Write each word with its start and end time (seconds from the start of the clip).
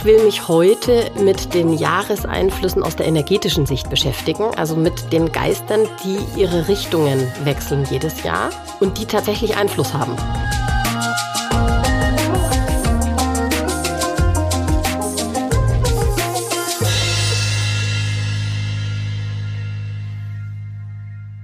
Ich 0.00 0.06
will 0.06 0.24
mich 0.24 0.48
heute 0.48 1.10
mit 1.22 1.52
den 1.52 1.74
Jahreseinflüssen 1.74 2.82
aus 2.82 2.96
der 2.96 3.04
energetischen 3.04 3.66
Sicht 3.66 3.90
beschäftigen, 3.90 4.44
also 4.56 4.74
mit 4.74 5.12
den 5.12 5.30
Geistern, 5.30 5.86
die 6.02 6.40
ihre 6.40 6.68
Richtungen 6.68 7.30
wechseln 7.44 7.86
jedes 7.90 8.22
Jahr 8.22 8.48
und 8.80 8.96
die 8.96 9.04
tatsächlich 9.04 9.58
Einfluss 9.58 9.92
haben. 9.92 10.16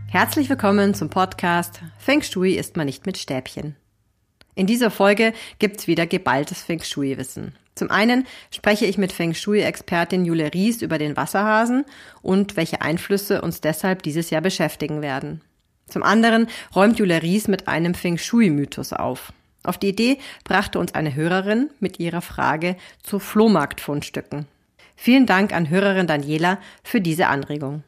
Herzlich 0.06 0.48
willkommen 0.48 0.94
zum 0.94 1.10
Podcast 1.10 1.82
Feng 1.98 2.22
Shui 2.22 2.54
ist 2.54 2.78
man 2.78 2.86
nicht 2.86 3.04
mit 3.04 3.18
Stäbchen. 3.18 3.76
In 4.54 4.66
dieser 4.66 4.90
Folge 4.90 5.34
gibt's 5.58 5.86
wieder 5.86 6.06
geballtes 6.06 6.62
Feng 6.62 6.82
Shui-Wissen. 6.82 7.54
Zum 7.76 7.90
einen 7.90 8.26
spreche 8.50 8.86
ich 8.86 8.96
mit 8.96 9.12
Feng 9.12 9.34
Shui-Expertin 9.34 10.24
Jule 10.24 10.52
Ries 10.54 10.80
über 10.80 10.96
den 10.96 11.14
Wasserhasen 11.16 11.84
und 12.22 12.56
welche 12.56 12.80
Einflüsse 12.80 13.42
uns 13.42 13.60
deshalb 13.60 14.02
dieses 14.02 14.30
Jahr 14.30 14.40
beschäftigen 14.40 15.02
werden. 15.02 15.42
Zum 15.86 16.02
anderen 16.02 16.48
räumt 16.74 16.98
Jule 16.98 17.22
Ries 17.22 17.48
mit 17.48 17.68
einem 17.68 17.94
Feng 17.94 18.16
Shui-Mythos 18.16 18.94
auf. 18.94 19.32
Auf 19.62 19.76
die 19.76 19.88
Idee 19.88 20.18
brachte 20.42 20.78
uns 20.78 20.94
eine 20.94 21.14
Hörerin 21.14 21.68
mit 21.78 22.00
ihrer 22.00 22.22
Frage 22.22 22.76
zu 23.02 23.18
Flohmarktfundstücken. 23.18 24.46
Vielen 24.96 25.26
Dank 25.26 25.52
an 25.52 25.68
Hörerin 25.68 26.06
Daniela 26.06 26.58
für 26.82 27.02
diese 27.02 27.26
Anregung. 27.26 27.84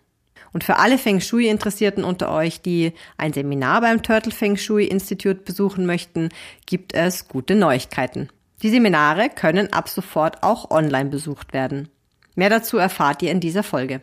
Und 0.53 0.65
für 0.65 0.77
alle 0.77 0.99
Feng 0.99 1.21
Shui-Interessierten 1.21 2.05
unter 2.05 2.31
euch, 2.31 2.61
die 2.61 2.93
ein 3.17 3.33
Seminar 3.33 3.81
beim 3.81 4.03
Turtle 4.03 4.33
Feng 4.33 4.59
Shui 4.59 4.85
Institute 4.85 5.41
besuchen 5.41 5.87
möchten, 5.87 6.29
gibt 6.67 6.95
es 6.95 7.29
gute 7.29 7.55
Neuigkeiten. 7.55 8.29
Die 8.63 8.71
Seminare 8.71 9.31
können 9.31 9.73
ab 9.73 9.89
sofort 9.89 10.43
auch 10.43 10.73
online 10.73 11.11
besucht 11.11 11.53
werden. 11.53 11.89
Mehr 12.35 12.51
dazu 12.51 12.77
erfahrt 12.77 13.23
ihr 13.23 13.31
in 13.31 13.39
dieser 13.39 13.63
Folge. 13.63 14.03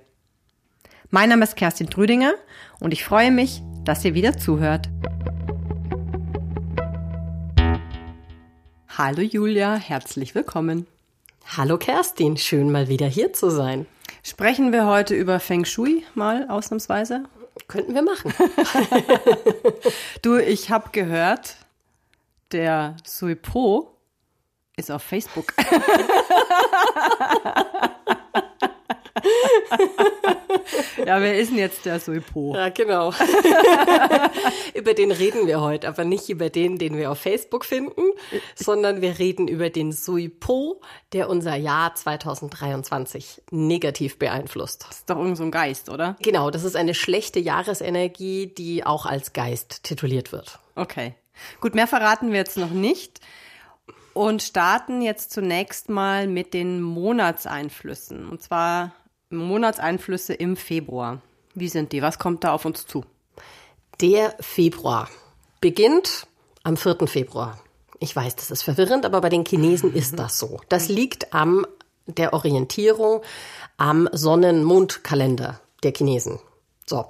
Mein 1.09 1.27
Name 1.27 1.43
ist 1.43 1.57
Kerstin 1.57 1.89
Trüdinger 1.89 2.33
und 2.79 2.93
ich 2.93 3.03
freue 3.03 3.31
mich, 3.31 3.61
dass 3.83 4.05
ihr 4.05 4.13
wieder 4.13 4.37
zuhört. 4.37 4.87
Hallo 8.97 9.21
Julia, 9.21 9.75
herzlich 9.75 10.35
willkommen. 10.35 10.87
Hallo 11.57 11.77
Kerstin, 11.77 12.37
schön 12.37 12.71
mal 12.71 12.87
wieder 12.87 13.07
hier 13.07 13.33
zu 13.33 13.49
sein. 13.49 13.85
Sprechen 14.23 14.71
wir 14.71 14.85
heute 14.85 15.15
über 15.15 15.41
Feng 15.41 15.65
Shui 15.65 16.05
mal 16.13 16.49
ausnahmsweise? 16.49 17.25
Könnten 17.67 17.93
wir 17.93 18.03
machen. 18.03 18.33
du, 20.21 20.37
ich 20.37 20.69
habe 20.69 20.91
gehört, 20.93 21.57
der 22.53 22.95
Sui 23.03 23.35
Po 23.35 23.94
ist 24.77 24.91
auf 24.91 25.03
Facebook. 25.03 25.53
ja, 31.05 31.21
wer 31.21 31.39
ist 31.39 31.51
denn 31.51 31.59
jetzt 31.59 31.85
der 31.85 32.01
Suipo? 32.01 32.53
Ja, 32.55 32.67
genau. 32.69 33.13
über 34.73 34.93
den 34.93 35.11
reden 35.11 35.47
wir 35.47 35.61
heute, 35.61 35.87
aber 35.87 36.03
nicht 36.03 36.27
über 36.29 36.49
den, 36.49 36.77
den 36.77 36.97
wir 36.97 37.09
auf 37.09 37.19
Facebook 37.19 37.63
finden, 37.63 38.01
sondern 38.55 39.01
wir 39.01 39.17
reden 39.17 39.47
über 39.47 39.69
den 39.69 39.93
Suipo, 39.93 40.81
der 41.13 41.29
unser 41.29 41.55
Jahr 41.55 41.95
2023 41.95 43.43
negativ 43.51 44.19
beeinflusst. 44.19 44.85
Das 44.89 44.97
ist 44.97 45.09
doch 45.09 45.17
irgend 45.17 45.37
so 45.37 45.43
ein 45.43 45.51
Geist, 45.51 45.87
oder? 45.87 46.17
Genau, 46.21 46.51
das 46.51 46.65
ist 46.65 46.75
eine 46.75 46.93
schlechte 46.93 47.39
Jahresenergie, 47.39 48.47
die 48.47 48.85
auch 48.85 49.05
als 49.05 49.31
Geist 49.31 49.83
tituliert 49.83 50.33
wird. 50.33 50.59
Okay. 50.75 51.15
Gut, 51.61 51.75
mehr 51.75 51.87
verraten 51.87 52.31
wir 52.31 52.39
jetzt 52.39 52.57
noch 52.57 52.71
nicht 52.71 53.21
und 54.15 54.41
starten 54.41 55.01
jetzt 55.01 55.31
zunächst 55.31 55.89
mal 55.89 56.27
mit 56.27 56.53
den 56.53 56.81
Monatseinflüssen. 56.81 58.29
Und 58.29 58.41
zwar 58.41 58.93
Monatseinflüsse 59.29 60.33
im 60.33 60.55
Februar. 60.55 61.21
Wie 61.53 61.67
sind 61.67 61.91
die? 61.91 62.01
Was 62.01 62.17
kommt 62.17 62.45
da 62.45 62.53
auf 62.53 62.63
uns 62.63 62.87
zu? 62.87 63.03
Der 63.99 64.33
Februar 64.39 65.09
beginnt 65.59 66.27
am 66.63 66.77
4. 66.77 67.07
Februar. 67.07 67.59
Ich 67.99 68.15
weiß, 68.15 68.37
das 68.37 68.51
ist 68.51 68.63
verwirrend, 68.63 69.05
aber 69.05 69.19
bei 69.19 69.29
den 69.29 69.45
Chinesen 69.45 69.93
ist 69.93 70.17
das 70.17 70.39
so. 70.39 70.61
Das 70.69 70.87
liegt 70.87 71.33
am 71.33 71.67
der 72.07 72.33
Orientierung 72.33 73.21
am 73.75 74.07
Sonnen-Mond-Kalender 74.13 75.59
der 75.83 75.91
Chinesen. 75.91 76.39
So. 76.85 77.05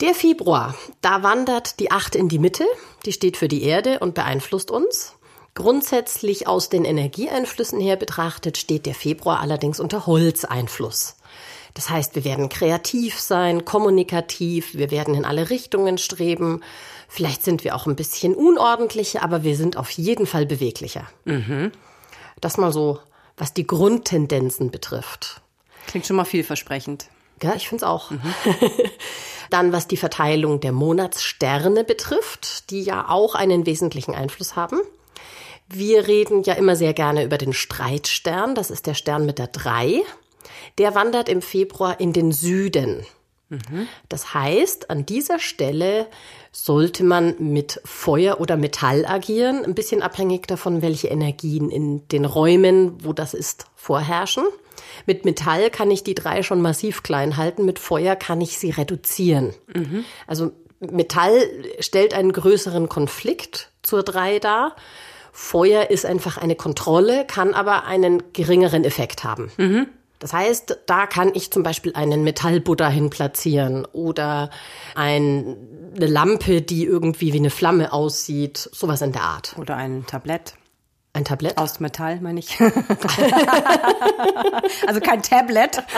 Der 0.00 0.14
Februar, 0.14 0.76
da 1.00 1.24
wandert 1.24 1.80
die 1.80 1.90
Acht 1.90 2.14
in 2.14 2.28
die 2.28 2.38
Mitte, 2.38 2.66
die 3.04 3.12
steht 3.12 3.36
für 3.36 3.48
die 3.48 3.64
Erde 3.64 3.98
und 3.98 4.14
beeinflusst 4.14 4.70
uns. 4.70 5.14
Grundsätzlich 5.54 6.48
aus 6.48 6.68
den 6.68 6.84
Energieeinflüssen 6.84 7.80
her 7.80 7.96
betrachtet 7.96 8.58
steht 8.58 8.86
der 8.86 8.94
Februar 8.94 9.40
allerdings 9.40 9.78
unter 9.78 10.06
Holzeinfluss. 10.06 11.16
Das 11.74 11.90
heißt, 11.90 12.14
wir 12.14 12.24
werden 12.24 12.48
kreativ 12.48 13.20
sein, 13.20 13.64
kommunikativ, 13.64 14.74
wir 14.74 14.90
werden 14.90 15.14
in 15.14 15.24
alle 15.24 15.50
Richtungen 15.50 15.98
streben. 15.98 16.62
Vielleicht 17.08 17.42
sind 17.42 17.64
wir 17.64 17.74
auch 17.74 17.86
ein 17.86 17.96
bisschen 17.96 18.34
unordentlicher, 18.34 19.22
aber 19.22 19.42
wir 19.42 19.56
sind 19.56 19.76
auf 19.76 19.90
jeden 19.90 20.26
Fall 20.26 20.46
beweglicher. 20.46 21.06
Mhm. 21.24 21.72
Das 22.40 22.56
mal 22.56 22.72
so, 22.72 23.00
was 23.36 23.54
die 23.54 23.66
Grundtendenzen 23.66 24.70
betrifft. 24.70 25.40
Klingt 25.86 26.06
schon 26.06 26.16
mal 26.16 26.24
vielversprechend. 26.24 27.06
Ja, 27.42 27.54
ich 27.54 27.68
finde 27.68 27.84
es 27.84 27.88
auch. 27.88 28.10
Mhm. 28.10 28.20
Dann, 29.50 29.72
was 29.72 29.86
die 29.86 29.96
Verteilung 29.96 30.60
der 30.60 30.72
Monatssterne 30.72 31.84
betrifft, 31.84 32.70
die 32.70 32.82
ja 32.82 33.08
auch 33.08 33.34
einen 33.34 33.66
wesentlichen 33.66 34.14
Einfluss 34.14 34.56
haben. 34.56 34.80
Wir 35.74 36.06
reden 36.06 36.42
ja 36.44 36.54
immer 36.54 36.76
sehr 36.76 36.94
gerne 36.94 37.24
über 37.24 37.38
den 37.38 37.52
Streitstern. 37.52 38.54
Das 38.54 38.70
ist 38.70 38.86
der 38.86 38.94
Stern 38.94 39.26
mit 39.26 39.38
der 39.38 39.48
3. 39.48 40.02
Der 40.78 40.94
wandert 40.94 41.28
im 41.28 41.42
Februar 41.42 42.00
in 42.00 42.12
den 42.12 42.32
Süden. 42.32 43.04
Das 44.08 44.34
heißt, 44.34 44.90
an 44.90 45.06
dieser 45.06 45.38
Stelle 45.38 46.06
sollte 46.50 47.04
man 47.04 47.34
mit 47.38 47.80
Feuer 47.84 48.40
oder 48.40 48.56
Metall 48.56 49.04
agieren, 49.06 49.64
ein 49.64 49.74
bisschen 49.74 50.02
abhängig 50.02 50.46
davon, 50.46 50.82
welche 50.82 51.08
Energien 51.08 51.70
in 51.70 52.08
den 52.08 52.24
Räumen, 52.24 53.04
wo 53.04 53.12
das 53.12 53.34
ist, 53.34 53.66
vorherrschen. 53.76 54.44
Mit 55.06 55.24
Metall 55.24 55.70
kann 55.70 55.90
ich 55.90 56.02
die 56.02 56.14
drei 56.14 56.42
schon 56.42 56.62
massiv 56.62 57.02
klein 57.02 57.36
halten, 57.36 57.64
mit 57.64 57.78
Feuer 57.78 58.16
kann 58.16 58.40
ich 58.40 58.58
sie 58.58 58.70
reduzieren. 58.70 59.54
Mhm. 59.72 60.04
Also 60.26 60.52
Metall 60.80 61.48
stellt 61.80 62.14
einen 62.14 62.32
größeren 62.32 62.88
Konflikt 62.88 63.70
zur 63.82 64.02
drei 64.02 64.38
dar. 64.38 64.74
Feuer 65.36 65.90
ist 65.90 66.06
einfach 66.06 66.38
eine 66.38 66.54
Kontrolle, 66.54 67.24
kann 67.26 67.54
aber 67.54 67.86
einen 67.86 68.32
geringeren 68.32 68.84
Effekt 68.84 69.24
haben. 69.24 69.50
Mhm. 69.56 69.88
Das 70.20 70.32
heißt, 70.32 70.78
da 70.86 71.06
kann 71.06 71.32
ich 71.34 71.50
zum 71.50 71.64
Beispiel 71.64 71.92
einen 71.94 72.22
Metallbutter 72.22 72.88
hin 72.88 73.10
platzieren 73.10 73.84
oder 73.92 74.48
ein, 74.94 75.56
eine 75.96 76.06
Lampe, 76.06 76.62
die 76.62 76.84
irgendwie 76.84 77.32
wie 77.32 77.38
eine 77.38 77.50
Flamme 77.50 77.92
aussieht, 77.92 78.70
sowas 78.72 79.02
in 79.02 79.10
der 79.10 79.22
Art. 79.22 79.56
Oder 79.58 79.76
ein 79.76 80.06
Tablett. 80.06 80.54
Ein 81.16 81.24
Tablett? 81.24 81.56
Aus 81.58 81.78
Metall, 81.78 82.18
meine 82.20 82.40
ich. 82.40 82.58
also 84.86 85.00
kein 85.00 85.22
Tablet. 85.22 85.80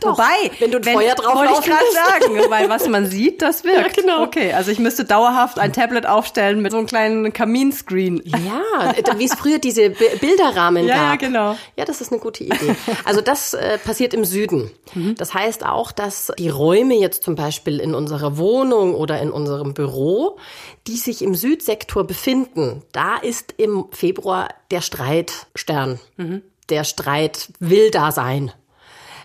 Doch, 0.00 0.18
Wobei, 0.18 0.50
wenn 0.58 0.72
du 0.72 0.78
ein 0.78 0.84
wenn, 0.84 0.94
Feuer 0.94 1.14
drauf 1.14 1.36
wollte 1.36 1.52
ich 1.52 1.60
gerade 1.66 1.84
sagen, 1.92 2.50
weil 2.50 2.68
was 2.68 2.88
man 2.88 3.06
sieht, 3.06 3.42
das 3.42 3.62
wirkt. 3.70 3.96
Ja, 3.96 4.02
genau. 4.02 4.24
Okay, 4.24 4.54
also 4.54 4.72
ich 4.72 4.80
müsste 4.80 5.04
dauerhaft 5.04 5.60
ein 5.60 5.72
Tablet 5.72 6.06
aufstellen 6.06 6.62
mit 6.62 6.72
so 6.72 6.78
einem 6.78 6.86
kleinen 6.86 7.32
Kaminscreen. 7.32 8.20
Ja, 8.24 8.92
wie 9.16 9.24
es 9.24 9.34
früher 9.34 9.60
diese 9.60 9.90
Bilderrahmen 9.90 10.86
ja, 10.86 10.96
gab. 10.96 11.04
Ja, 11.04 11.16
genau. 11.28 11.56
Ja, 11.76 11.84
das 11.84 12.00
ist 12.00 12.10
eine 12.10 12.20
gute 12.20 12.42
Idee. 12.44 12.74
Also 13.04 13.20
das 13.20 13.54
äh, 13.54 13.78
passiert 13.78 14.14
im 14.14 14.24
Süden. 14.24 14.72
Mhm. 14.94 15.14
Das 15.16 15.34
heißt 15.34 15.64
auch, 15.64 15.92
dass 15.92 16.32
die 16.38 16.48
Räume 16.48 16.94
jetzt 16.94 17.22
zum 17.22 17.36
Beispiel 17.36 17.78
in 17.78 17.94
unserer 17.94 18.36
Wohnung 18.36 18.94
oder 18.94 19.20
in 19.20 19.30
unserem 19.30 19.74
Büro, 19.74 20.38
die 20.86 20.96
sich 20.96 21.22
im 21.22 21.34
Südsektor 21.34 22.04
befinden, 22.04 22.79
da 22.92 23.16
ist 23.16 23.54
im 23.56 23.86
Februar 23.92 24.48
der 24.70 24.80
Streitstern. 24.80 26.00
Mhm. 26.16 26.42
Der 26.68 26.84
Streit 26.84 27.48
will 27.58 27.90
da 27.90 28.12
sein. 28.12 28.52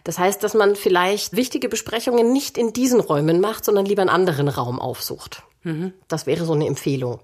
Das 0.04 0.20
heißt, 0.20 0.44
dass 0.44 0.54
man 0.54 0.76
vielleicht 0.76 1.36
wichtige 1.36 1.68
Besprechungen 1.68 2.32
nicht 2.32 2.58
in 2.58 2.74
diesen 2.74 3.00
Räumen 3.00 3.42
macht, 3.42 3.66
sondern 3.66 3.86
lieber 3.86 4.02
einen 4.02 4.10
anderen 4.10 4.48
Raum 4.48 4.80
aufsucht. 4.80 5.44
Mhm. 5.64 5.94
Das 6.08 6.28
wäre 6.28 6.46
so 6.46 6.54
eine 6.54 6.68
Empfehlung. 6.68 7.20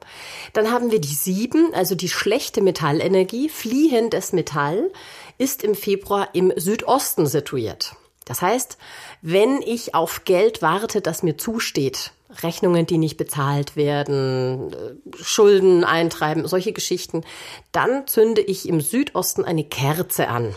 Dann 0.53 0.71
haben 0.71 0.91
wir 0.91 0.99
die 0.99 1.13
sieben, 1.13 1.73
also 1.73 1.93
die 1.95 2.09
schlechte 2.09 2.61
Metallenergie. 2.61 3.49
Fliehendes 3.49 4.33
Metall 4.33 4.91
ist 5.37 5.63
im 5.63 5.75
Februar 5.75 6.29
im 6.33 6.51
Südosten 6.55 7.27
situiert. 7.27 7.95
Das 8.25 8.41
heißt, 8.41 8.77
wenn 9.21 9.61
ich 9.61 9.93
auf 9.93 10.25
Geld 10.25 10.61
warte, 10.61 11.01
das 11.01 11.21
mir 11.21 11.37
zusteht, 11.37 12.13
Rechnungen, 12.41 12.85
die 12.85 12.97
nicht 12.97 13.17
bezahlt 13.17 13.75
werden, 13.75 14.73
äh, 14.73 15.23
Schulden 15.23 15.83
eintreiben, 15.83 16.47
solche 16.47 16.73
Geschichten, 16.73 17.23
dann 17.71 18.07
zünde 18.07 18.41
ich 18.41 18.67
im 18.67 18.81
Südosten 18.81 19.45
eine 19.45 19.63
Kerze 19.63 20.27
an. 20.27 20.55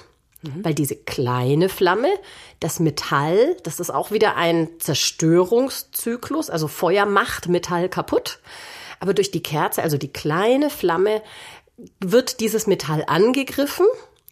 Weil 0.63 0.75
diese 0.75 0.97
kleine 0.97 1.71
Flamme, 1.71 2.11
das 2.61 2.79
Metall, 2.79 3.57
das 3.63 3.81
ist 3.81 3.89
auch 3.89 4.11
wieder 4.11 4.37
ein 4.37 4.69
Zerstörungszyklus, 4.79 6.51
also 6.51 6.69
Feuer 6.69 7.07
macht 7.07 7.49
Metall 7.49 7.89
kaputt. 7.89 8.41
Aber 9.01 9.15
durch 9.15 9.31
die 9.31 9.43
Kerze, 9.43 9.83
also 9.83 9.97
die 9.97 10.13
kleine 10.13 10.69
Flamme, 10.69 11.23
wird 12.01 12.41
dieses 12.41 12.67
Metall 12.67 13.05
angegriffen 13.07 13.87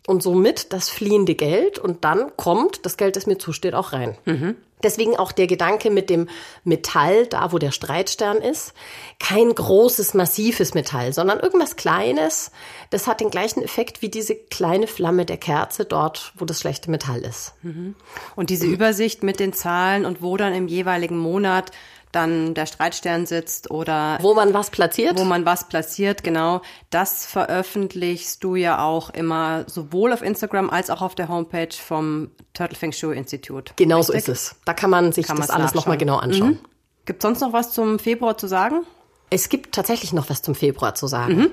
und 0.07 0.23
somit 0.23 0.73
das 0.73 0.91
fliehende 0.91 1.35
Geld 1.35 1.79
und 1.79 2.05
dann 2.05 2.37
kommt 2.37 2.85
das 2.85 2.97
Geld, 2.97 3.17
das 3.17 3.27
mir 3.27 3.39
zusteht, 3.39 3.75
auch 3.75 3.93
rein. 3.93 4.17
Mhm. 4.25 4.57
Deswegen 4.83 5.17
auch 5.17 5.33
der 5.33 5.47
Gedanke 5.47 5.91
mit 5.91 6.11
dem 6.11 6.29
Metall, 6.65 7.27
da 7.27 7.53
wo 7.53 7.59
der 7.59 7.71
Streitstern 7.71 8.39
ist, 8.39 8.75
kein 9.19 9.55
großes, 9.55 10.15
massives 10.15 10.75
Metall, 10.75 11.13
sondern 11.13 11.41
irgendwas 11.41 11.77
Kleines. 11.77 12.51
Das 12.91 13.07
hat 13.07 13.21
den 13.21 13.31
gleichen 13.31 13.63
Effekt 13.63 14.03
wie 14.03 14.09
diese 14.09 14.35
kleine 14.35 14.87
Flamme 14.87 15.25
der 15.25 15.39
Kerze 15.39 15.85
dort, 15.85 16.33
wo 16.37 16.45
das 16.45 16.61
schlechte 16.61 16.91
Metall 16.91 17.21
ist. 17.21 17.55
Mhm. 17.63 17.95
Und 18.37 18.51
diese 18.51 18.67
Übersicht 18.67 19.23
mit 19.23 19.41
den 19.41 19.53
Zahlen 19.53 20.05
und 20.05 20.23
wo 20.23 20.37
dann 20.37 20.55
im 20.55 20.69
jeweiligen 20.69 21.19
Monat 21.19 21.71
dann 22.13 22.55
der 22.55 22.67
Streitstern 22.67 23.27
sitzt 23.27 23.71
oder 23.71 24.19
wo 24.21 24.35
man 24.35 24.55
was 24.55 24.71
platziert. 24.71 25.19
Wo 25.19 25.25
man 25.25 25.45
was 25.45 25.69
platziert, 25.69 26.23
genau. 26.23 26.63
Das 26.91 27.27
veröffentlichst 27.27 28.45
du 28.45 28.55
ja 28.55 28.85
auch 28.85 29.11
immer 29.11 29.65
sowohl 29.67 30.13
auf 30.13 30.23
Instagram 30.23 30.71
als 30.71 30.91
auch 30.91 31.03
auf 31.03 31.15
der 31.15 31.29
Homepage 31.29 31.75
vom 31.75 32.31
Turtle 32.53 32.77
Feng 32.77 32.93
Shui 32.93 33.17
Institut. 33.17 33.73
Genau 33.77 33.99
Richtig? 33.99 34.25
so 34.25 34.33
ist 34.33 34.39
es. 34.53 34.57
Da 34.65 34.75
kann 34.75 34.91
man 34.91 35.13
sich 35.13 35.27
kann 35.27 35.39
das 35.39 35.51
alles 35.51 35.75
nochmal 35.75 35.99
genau 35.99 36.17
anschauen. 36.17 36.51
Mhm. 36.51 36.59
Gibt 37.07 37.23
sonst 37.23 37.41
noch 37.41 37.53
was 37.53 37.73
zum 37.73 37.99
Februar 37.99 38.37
zu 38.37 38.47
sagen? 38.47 38.83
Es 39.31 39.49
gibt 39.49 39.75
tatsächlich 39.75 40.13
noch 40.13 40.29
was 40.29 40.43
zum 40.43 40.55
Februar 40.55 40.95
zu 40.95 41.07
sagen. 41.07 41.37
Mhm. 41.37 41.51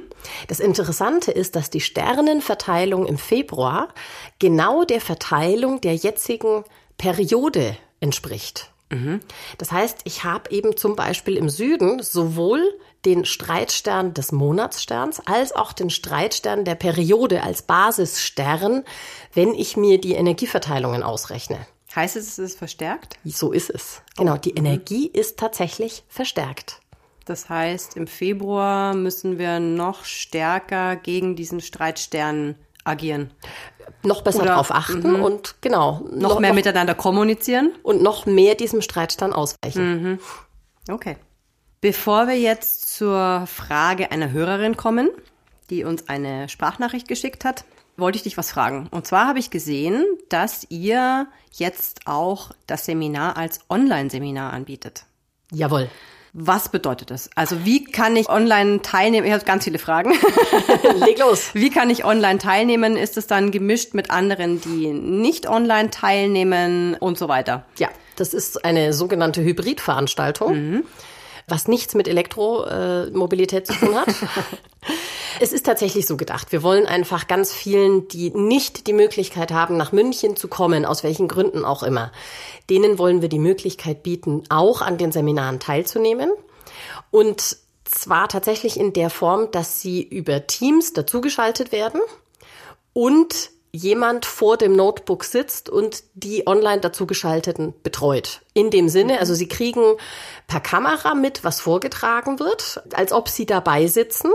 Das 0.49 0.59
Interessante 0.59 1.31
ist, 1.31 1.55
dass 1.55 1.69
die 1.69 1.79
Sternenverteilung 1.79 3.05
im 3.05 3.17
Februar 3.17 3.87
genau 4.37 4.83
der 4.83 4.99
Verteilung 4.99 5.79
der 5.79 5.95
jetzigen 5.95 6.65
Periode 6.97 7.77
entspricht. 8.01 8.69
Mhm. 8.89 9.19
Das 9.57 9.71
heißt, 9.71 9.99
ich 10.03 10.23
habe 10.23 10.51
eben 10.51 10.75
zum 10.75 10.95
Beispiel 10.95 11.37
im 11.37 11.49
Süden 11.49 12.01
sowohl 12.01 12.61
den 13.05 13.25
Streitstern 13.25 14.13
des 14.13 14.31
Monatssterns 14.31 15.21
als 15.25 15.53
auch 15.53 15.73
den 15.73 15.89
Streitstern 15.89 16.65
der 16.65 16.75
Periode 16.75 17.43
als 17.43 17.61
Basisstern, 17.61 18.83
wenn 19.33 19.53
ich 19.53 19.77
mir 19.77 20.01
die 20.01 20.13
Energieverteilungen 20.13 21.03
ausrechne. 21.03 21.59
Heißt 21.95 22.15
es, 22.15 22.27
es 22.27 22.39
ist 22.39 22.57
verstärkt? 22.57 23.17
So 23.23 23.51
ist 23.51 23.69
es. 23.69 24.01
Genau, 24.17 24.37
die 24.37 24.51
mhm. 24.51 24.57
Energie 24.57 25.07
ist 25.07 25.37
tatsächlich 25.37 26.03
verstärkt. 26.07 26.81
Das 27.25 27.47
heißt, 27.47 27.95
im 27.95 28.07
Februar 28.07 28.95
müssen 28.95 29.37
wir 29.37 29.59
noch 29.59 30.03
stärker 30.03 30.95
gegen 30.95 31.35
diesen 31.35 31.61
Streitstern 31.61 32.55
agieren 32.89 33.31
noch 34.03 34.21
besser 34.21 34.43
Oder, 34.43 34.55
drauf 34.55 34.71
achten 34.71 35.13
mhm. 35.13 35.23
und 35.23 35.55
genau. 35.61 36.01
Noch, 36.11 36.29
noch 36.33 36.39
mehr 36.39 36.49
noch, 36.49 36.55
miteinander 36.55 36.95
kommunizieren. 36.95 37.71
Und 37.83 38.01
noch 38.01 38.25
mehr 38.25 38.55
diesem 38.55 38.81
Streitstand 38.81 39.33
ausweichen. 39.33 40.03
Mhm. 40.03 40.19
Okay. 40.89 41.17
Bevor 41.81 42.27
wir 42.27 42.37
jetzt 42.37 42.95
zur 42.95 43.45
Frage 43.47 44.11
einer 44.11 44.31
Hörerin 44.31 44.77
kommen, 44.77 45.09
die 45.69 45.83
uns 45.83 46.09
eine 46.09 46.49
Sprachnachricht 46.49 47.07
geschickt 47.07 47.45
hat, 47.45 47.63
wollte 47.95 48.17
ich 48.17 48.23
dich 48.23 48.37
was 48.37 48.51
fragen. 48.51 48.87
Und 48.91 49.07
zwar 49.07 49.27
habe 49.27 49.39
ich 49.39 49.49
gesehen, 49.49 50.05
dass 50.29 50.65
ihr 50.69 51.27
jetzt 51.53 52.01
auch 52.05 52.51
das 52.67 52.85
Seminar 52.85 53.37
als 53.37 53.59
Online-Seminar 53.69 54.53
anbietet. 54.53 55.05
Jawohl. 55.51 55.89
Was 56.41 56.69
bedeutet 56.69 57.11
das? 57.11 57.29
Also 57.35 57.65
wie 57.65 57.83
kann 57.83 58.15
ich 58.15 58.29
online 58.29 58.81
teilnehmen? 58.81 59.27
Ich 59.27 59.33
habe 59.33 59.43
ganz 59.43 59.65
viele 59.65 59.77
Fragen. 59.77 60.13
Leg 60.95 61.19
los. 61.19 61.49
Wie 61.53 61.69
kann 61.69 61.89
ich 61.89 62.05
online 62.05 62.39
teilnehmen? 62.39 62.95
Ist 62.95 63.17
es 63.17 63.27
dann 63.27 63.51
gemischt 63.51 63.93
mit 63.93 64.09
anderen, 64.09 64.61
die 64.61 64.93
nicht 64.93 65.49
online 65.49 65.89
teilnehmen 65.89 66.95
und 66.95 67.17
so 67.17 67.27
weiter? 67.27 67.65
Ja, 67.77 67.89
das 68.15 68.33
ist 68.33 68.63
eine 68.63 68.93
sogenannte 68.93 69.43
Hybridveranstaltung. 69.43 70.53
Mhm 70.53 70.83
was 71.49 71.67
nichts 71.67 71.95
mit 71.95 72.07
Elektromobilität 72.07 73.67
zu 73.67 73.73
tun 73.73 73.95
hat. 73.95 74.07
es 75.39 75.51
ist 75.51 75.65
tatsächlich 75.65 76.05
so 76.05 76.17
gedacht. 76.17 76.51
Wir 76.51 76.63
wollen 76.63 76.85
einfach 76.85 77.27
ganz 77.27 77.53
vielen, 77.53 78.07
die 78.07 78.31
nicht 78.31 78.87
die 78.87 78.93
Möglichkeit 78.93 79.51
haben, 79.51 79.77
nach 79.77 79.91
München 79.91 80.35
zu 80.35 80.47
kommen, 80.47 80.85
aus 80.85 81.03
welchen 81.03 81.27
Gründen 81.27 81.65
auch 81.65 81.83
immer, 81.83 82.11
denen 82.69 82.97
wollen 82.97 83.21
wir 83.21 83.29
die 83.29 83.39
Möglichkeit 83.39 84.03
bieten, 84.03 84.43
auch 84.49 84.81
an 84.81 84.97
den 84.97 85.11
Seminaren 85.11 85.59
teilzunehmen. 85.59 86.31
Und 87.11 87.57
zwar 87.85 88.27
tatsächlich 88.27 88.79
in 88.79 88.93
der 88.93 89.09
Form, 89.09 89.51
dass 89.51 89.81
sie 89.81 90.01
über 90.01 90.45
Teams 90.47 90.93
dazugeschaltet 90.93 91.71
werden 91.71 92.01
und 92.93 93.51
jemand 93.71 94.25
vor 94.25 94.57
dem 94.57 94.75
Notebook 94.75 95.23
sitzt 95.23 95.69
und 95.69 96.03
die 96.15 96.47
online 96.47 96.81
dazugeschalteten 96.81 97.73
betreut. 97.83 98.41
In 98.53 98.71
dem 98.71 98.89
Sinne, 98.89 99.19
also 99.19 99.35
sie 99.35 99.47
kriegen 99.47 99.95
per 100.47 100.59
Kamera 100.59 101.13
mit, 101.13 101.43
was 101.43 101.61
vorgetragen 101.61 102.39
wird, 102.39 102.81
als 102.93 103.11
ob 103.11 103.29
sie 103.29 103.45
dabei 103.45 103.87
sitzen. 103.87 104.31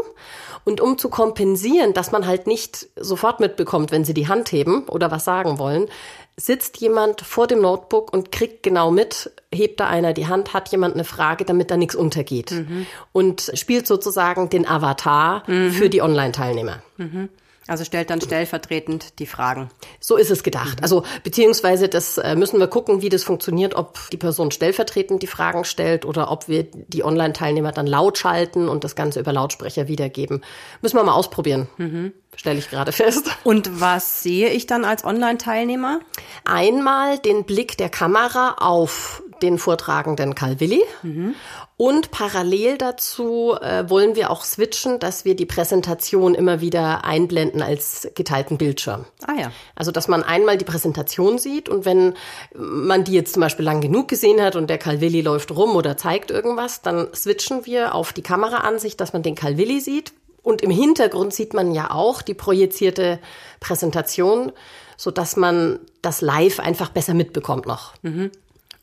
Und 0.65 0.81
um 0.81 0.97
zu 0.99 1.11
kompensieren, 1.11 1.93
dass 1.93 2.13
man 2.13 2.27
halt 2.27 2.47
nicht 2.47 2.89
sofort 2.97 3.41
mitbekommt, 3.41 3.91
wenn 3.91 4.05
sie 4.05 4.15
die 4.15 4.29
Hand 4.29 4.51
heben 4.53 4.89
oder 4.89 5.11
was 5.11 5.25
sagen 5.25 5.59
wollen, 5.59 5.89
sitzt 6.37 6.79
jemand 6.79 7.21
vor 7.21 7.47
dem 7.47 7.61
Notebook 7.61 8.13
und 8.13 8.33
kriegt 8.33 8.63
genau 8.63 8.91
mit, 8.91 9.31
hebt 9.53 9.79
da 9.81 9.89
einer 9.89 10.13
die 10.13 10.27
Hand, 10.27 10.55
hat 10.55 10.69
jemand 10.71 10.95
eine 10.95 11.05
Frage, 11.05 11.45
damit 11.45 11.71
da 11.71 11.77
nichts 11.77 11.95
untergeht. 11.95 12.53
Mhm. 12.53 12.87
Und 13.13 13.53
spielt 13.55 13.87
sozusagen 13.87 14.49
den 14.49 14.67
Avatar 14.67 15.43
mhm. 15.47 15.73
für 15.73 15.91
die 15.91 16.03
Online-Teilnehmer. 16.03 16.83
Mhm. 16.97 17.29
Also 17.67 17.85
stellt 17.85 18.11
dann 18.11 18.21
stellvertretend 18.21 19.19
die 19.19 19.27
Fragen. 19.27 19.71
So 19.99 20.17
ist 20.17 20.31
es 20.31 20.43
gedacht. 20.43 20.83
Also 20.83 21.05
beziehungsweise 21.23 21.89
das 21.89 22.19
äh, 22.19 22.37
müssen 22.37 22.61
wir 22.61 22.67
gucken, 22.67 23.01
wie 23.01 23.09
das 23.09 23.25
funktioniert, 23.25 23.75
ob 23.75 23.99
die 24.11 24.19
Person 24.19 24.51
stellvertretend 24.51 25.23
die 25.23 25.27
Fragen 25.27 25.65
stellt 25.65 26.05
oder 26.05 26.31
ob 26.31 26.49
wir 26.49 26.65
die 26.65 27.05
Online-Teilnehmer 27.05 27.73
dann 27.73 27.87
laut 27.87 28.19
schalten 28.19 28.69
und 28.69 28.85
das 28.85 28.97
Ganze 28.97 29.21
über 29.21 29.33
Lautsprecher 29.33 29.89
wiedergeben. 29.89 30.43
Müssen 30.83 30.97
wir 30.97 31.05
mal 31.05 31.15
ausprobieren. 31.15 31.69
Mhm. 31.79 32.13
Stelle 32.37 32.59
ich 32.59 32.69
gerade 32.69 32.93
fest. 32.93 33.31
Und 33.45 33.81
was 33.81 34.23
sehe 34.23 34.51
ich 34.51 34.67
dann 34.67 34.85
als 34.85 35.05
Online-Teilnehmer? 35.05 36.01
Einmal 36.45 37.19
den 37.19 37.45
Blick 37.45 37.79
der 37.79 37.89
Kamera 37.89 38.57
auf 38.59 39.23
den 39.43 39.59
vortragenden 39.59 40.35
Calvilli. 40.35 40.83
Mhm. 41.03 41.35
Und 41.77 42.11
parallel 42.11 42.79
dazu 42.79 43.55
äh, 43.61 43.89
wollen 43.91 44.15
wir 44.15 44.31
auch 44.31 44.45
switchen, 44.45 44.99
dass 44.99 45.25
wir 45.25 45.35
die 45.35 45.47
Präsentation 45.47 46.35
immer 46.35 46.61
wieder 46.61 47.05
einblenden 47.05 47.63
als 47.63 48.09
geteilten 48.15 48.59
Bildschirm. 48.59 49.05
Ah 49.27 49.35
ja. 49.39 49.53
Also 49.75 49.91
dass 49.91 50.09
man 50.09 50.23
einmal 50.23 50.57
die 50.57 50.65
Präsentation 50.65 51.39
sieht 51.39 51.69
und 51.69 51.85
wenn 51.85 52.15
man 52.55 53.05
die 53.05 53.13
jetzt 53.13 53.35
zum 53.35 53.41
Beispiel 53.41 53.65
lang 53.65 53.81
genug 53.81 54.09
gesehen 54.09 54.41
hat 54.41 54.57
und 54.57 54.71
der 54.71 54.79
Calvilli 54.79 55.21
läuft 55.21 55.51
rum 55.51 55.77
oder 55.77 55.97
zeigt 55.97 56.31
irgendwas, 56.31 56.83
dann 56.83 57.09
switchen 57.15 57.67
wir 57.67 57.95
auf 57.95 58.13
die 58.13 58.23
Kameraansicht, 58.23 59.01
dass 59.01 59.13
man 59.13 59.23
den 59.23 59.35
Calvilli 59.35 59.81
sieht. 59.81 60.13
Und 60.43 60.61
im 60.61 60.71
Hintergrund 60.71 61.33
sieht 61.33 61.55
man 61.55 61.73
ja 61.73 61.91
auch 61.91 62.21
die 62.21 62.35
projizierte 62.35 63.19
Präsentation, 63.61 64.53
so 64.97 65.11
dass 65.11 65.37
man 65.37 65.81
das 66.03 66.21
live 66.21 66.61
einfach 66.61 66.91
besser 66.91 67.15
mitbekommt 67.15 67.67
noch. 67.67 67.95
Mhm. 68.03 68.31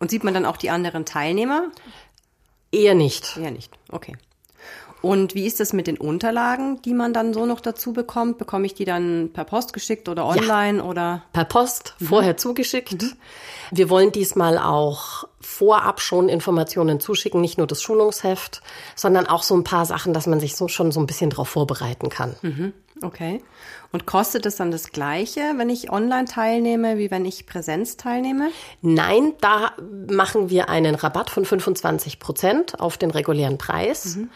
Und 0.01 0.10
sieht 0.10 0.24
man 0.24 0.34
dann 0.34 0.46
auch 0.46 0.58
die 0.58 0.72
anderen 0.72 1.05
Teilnehmer? 1.05 1.70
Eher 2.72 2.96
nicht. 2.96 3.38
Eher 3.38 3.51
nicht, 3.51 3.72
okay. 3.91 4.17
Und 5.01 5.34
wie 5.34 5.48
ist 5.48 5.60
das 5.60 5.74
mit 5.74 5.88
den 5.88 5.98
Unterlagen, 5.98 6.79
die 6.84 6.93
man 6.93 7.13
dann 7.13 7.34
so 7.34 7.46
noch 7.46 7.60
dazu 7.60 7.93
bekommt? 7.93 8.38
Bekomme 8.38 8.65
ich 8.65 8.75
die 8.75 8.86
dann 8.86 9.31
per 9.34 9.46
Post 9.46 9.74
geschickt 9.74 10.10
oder 10.10 10.25
online 10.25 10.79
ja, 10.79 10.84
oder? 10.84 11.24
Per 11.34 11.46
Post, 11.46 11.96
mhm. 12.00 12.05
vorher 12.05 12.38
zugeschickt. 12.38 13.01
Mhm. 13.01 13.13
Wir 13.72 13.89
wollen 13.89 14.12
diesmal 14.12 14.58
auch 14.58 15.27
vorab 15.39 16.01
schon 16.01 16.29
Informationen 16.29 17.00
zuschicken, 17.00 17.41
nicht 17.41 17.58
nur 17.58 17.67
das 17.67 17.81
Schulungsheft, 17.81 18.62
sondern 18.96 19.25
auch 19.25 19.41
so 19.41 19.55
ein 19.55 19.63
paar 19.63 19.86
Sachen, 19.86 20.13
dass 20.13 20.27
man 20.27 20.39
sich 20.39 20.55
so 20.55 20.67
schon 20.67 20.91
so 20.91 21.00
ein 21.00 21.08
bisschen 21.08 21.31
darauf 21.31 21.50
vorbereiten 21.50 22.10
kann. 22.10 22.36
Mhm. 22.41 22.74
Okay. 23.03 23.41
Und 23.91 24.05
kostet 24.05 24.46
es 24.46 24.55
dann 24.55 24.72
das 24.72 24.91
Gleiche, 24.91 25.41
wenn 25.58 25.70
ich 25.70 25.91
online 25.91 26.25
teilnehme, 26.25 26.98
wie 26.98 27.12
wenn 27.12 27.25
ich 27.25 27.46
Präsenz 27.46 27.98
teilnehme? 27.98 28.50
Nein, 28.81 29.34
da 29.41 29.72
machen 30.10 30.50
wir 30.50 30.70
einen 30.70 30.96
Rabatt 30.96 31.29
von 31.29 31.46
25 31.46 32.20
Prozent 32.20 32.79
auf 32.79 32.98
den 32.98 33.12
regulären 33.12 33.58
Preis, 33.58 34.15
mhm. 34.15 34.29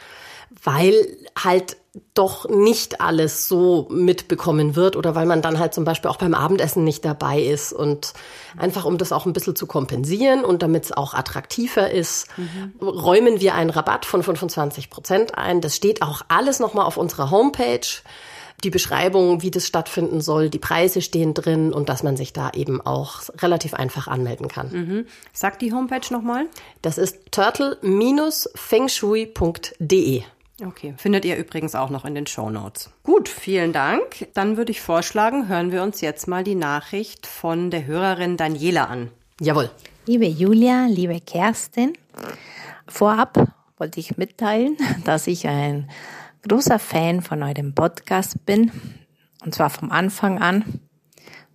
weil 0.64 0.94
halt 1.42 1.78
doch 2.14 2.50
nicht 2.50 3.00
alles 3.00 3.48
so 3.48 3.88
mitbekommen 3.90 4.76
wird 4.76 4.96
oder 4.98 5.16
weil 5.16 5.26
man 5.26 5.42
dann 5.42 5.60
halt 5.60 5.74
zum 5.74 5.86
Beispiel 5.86 6.12
auch 6.12 6.18
beim 6.18 6.34
Abendessen 6.34 6.84
nicht 6.84 7.06
dabei 7.06 7.42
ist 7.42 7.72
und 7.72 8.14
einfach 8.58 8.84
um 8.84 8.98
das 8.98 9.14
auch 9.14 9.26
ein 9.26 9.32
bisschen 9.32 9.56
zu 9.56 9.66
kompensieren 9.68 10.44
und 10.44 10.62
damit 10.62 10.86
es 10.86 10.92
auch 10.92 11.14
attraktiver 11.14 11.90
ist, 11.90 12.28
mhm. 12.38 12.74
räumen 12.82 13.40
wir 13.40 13.56
einen 13.56 13.70
Rabatt 13.70 14.06
von 14.06 14.24
25 14.24 14.90
Prozent 14.90 15.38
ein. 15.38 15.62
Das 15.62 15.76
steht 15.76 16.02
auch 16.02 16.24
alles 16.28 16.60
nochmal 16.60 16.86
auf 16.86 16.98
unserer 16.98 17.32
Homepage 17.32 17.88
die 18.64 18.70
Beschreibung, 18.70 19.42
wie 19.42 19.52
das 19.52 19.68
stattfinden 19.68 20.22
soll, 20.22 20.50
die 20.50 20.60
Preise 20.60 21.02
stehen 21.02 21.34
drin 21.34 21.74
und 21.74 21.90
dass 21.90 22.04
man 22.04 22.16
sich 22.18 22.34
da 22.34 22.52
eben 22.52 22.82
auch 22.82 23.24
relativ 23.40 23.74
einfach 23.74 24.08
anmelden 24.08 24.48
kann. 24.48 24.72
Mhm. 24.72 25.06
Sag 25.34 25.60
die 25.60 25.74
Homepage 25.74 26.08
nochmal. 26.12 26.46
Das 26.82 26.98
ist 26.98 27.32
turtle-fengshui.de. 27.32 30.24
Okay, 30.64 30.94
findet 30.98 31.26
ihr 31.26 31.36
übrigens 31.36 31.76
auch 31.76 31.90
noch 31.90 32.06
in 32.06 32.16
den 32.16 32.28
Show 32.28 32.50
Notes. 32.50 32.90
Gut, 33.04 33.28
vielen 33.28 33.74
Dank. 33.74 34.30
Dann 34.34 34.56
würde 34.56 34.72
ich 34.72 34.80
vorschlagen, 34.80 35.50
hören 35.50 35.74
wir 35.74 35.84
uns 35.84 36.00
jetzt 36.00 36.30
mal 36.30 36.46
die 36.46 36.56
Nachricht 36.56 37.28
von 37.28 37.72
der 37.72 37.86
Hörerin 37.86 38.38
Daniela 38.38 38.86
an. 38.86 39.12
Jawohl. 39.42 39.70
Liebe 40.06 40.28
Julia, 40.28 40.86
liebe 40.86 41.20
Kerstin, 41.20 41.92
vorab 42.88 43.52
wollte 43.78 44.00
ich 44.00 44.18
mitteilen, 44.18 44.78
dass 45.04 45.28
ich 45.28 45.48
ein 45.48 45.90
großer 46.48 46.78
Fan 46.78 47.22
von 47.22 47.42
eurem 47.42 47.74
Podcast 47.74 48.46
bin, 48.46 48.72
und 49.44 49.56
zwar 49.56 49.70
vom 49.70 49.92
Anfang 49.92 50.40
an, 50.40 50.64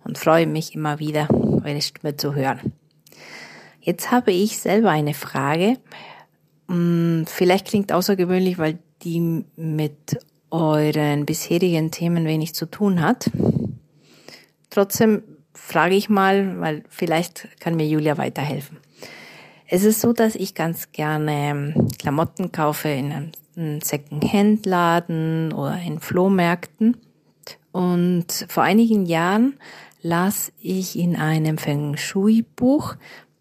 und 0.03 0.17
freue 0.17 0.47
mich 0.47 0.75
immer 0.75 0.99
wieder, 0.99 1.27
eure 1.31 1.81
Stimme 1.81 2.17
zu 2.17 2.35
hören. 2.35 2.73
Jetzt 3.79 4.11
habe 4.11 4.31
ich 4.31 4.59
selber 4.59 4.89
eine 4.89 5.13
Frage. 5.13 5.77
Hm, 6.67 7.25
vielleicht 7.27 7.67
klingt 7.67 7.91
außergewöhnlich, 7.91 8.57
weil 8.57 8.79
die 9.03 9.45
mit 9.55 10.19
euren 10.49 11.25
bisherigen 11.25 11.91
Themen 11.91 12.25
wenig 12.25 12.53
zu 12.53 12.65
tun 12.65 13.01
hat. 13.01 13.31
Trotzdem 14.69 15.23
frage 15.53 15.95
ich 15.95 16.09
mal, 16.09 16.59
weil 16.59 16.83
vielleicht 16.89 17.47
kann 17.59 17.75
mir 17.75 17.87
Julia 17.87 18.17
weiterhelfen. 18.17 18.77
Es 19.73 19.85
ist 19.85 20.01
so, 20.01 20.11
dass 20.11 20.35
ich 20.35 20.53
ganz 20.53 20.91
gerne 20.91 21.73
Klamotten 21.97 22.51
kaufe 22.51 22.89
in 22.89 23.31
einem 23.55 23.79
Second-Hand-Laden 23.79 25.53
oder 25.53 25.79
in 25.79 26.01
Flohmärkten. 26.01 26.97
Und 27.71 28.25
vor 28.49 28.63
einigen 28.63 29.05
Jahren 29.05 29.53
las 30.01 30.51
ich 30.59 30.99
in 30.99 31.15
einem 31.15 31.57
Feng 31.57 31.95
Shui-Buch, 31.95 32.95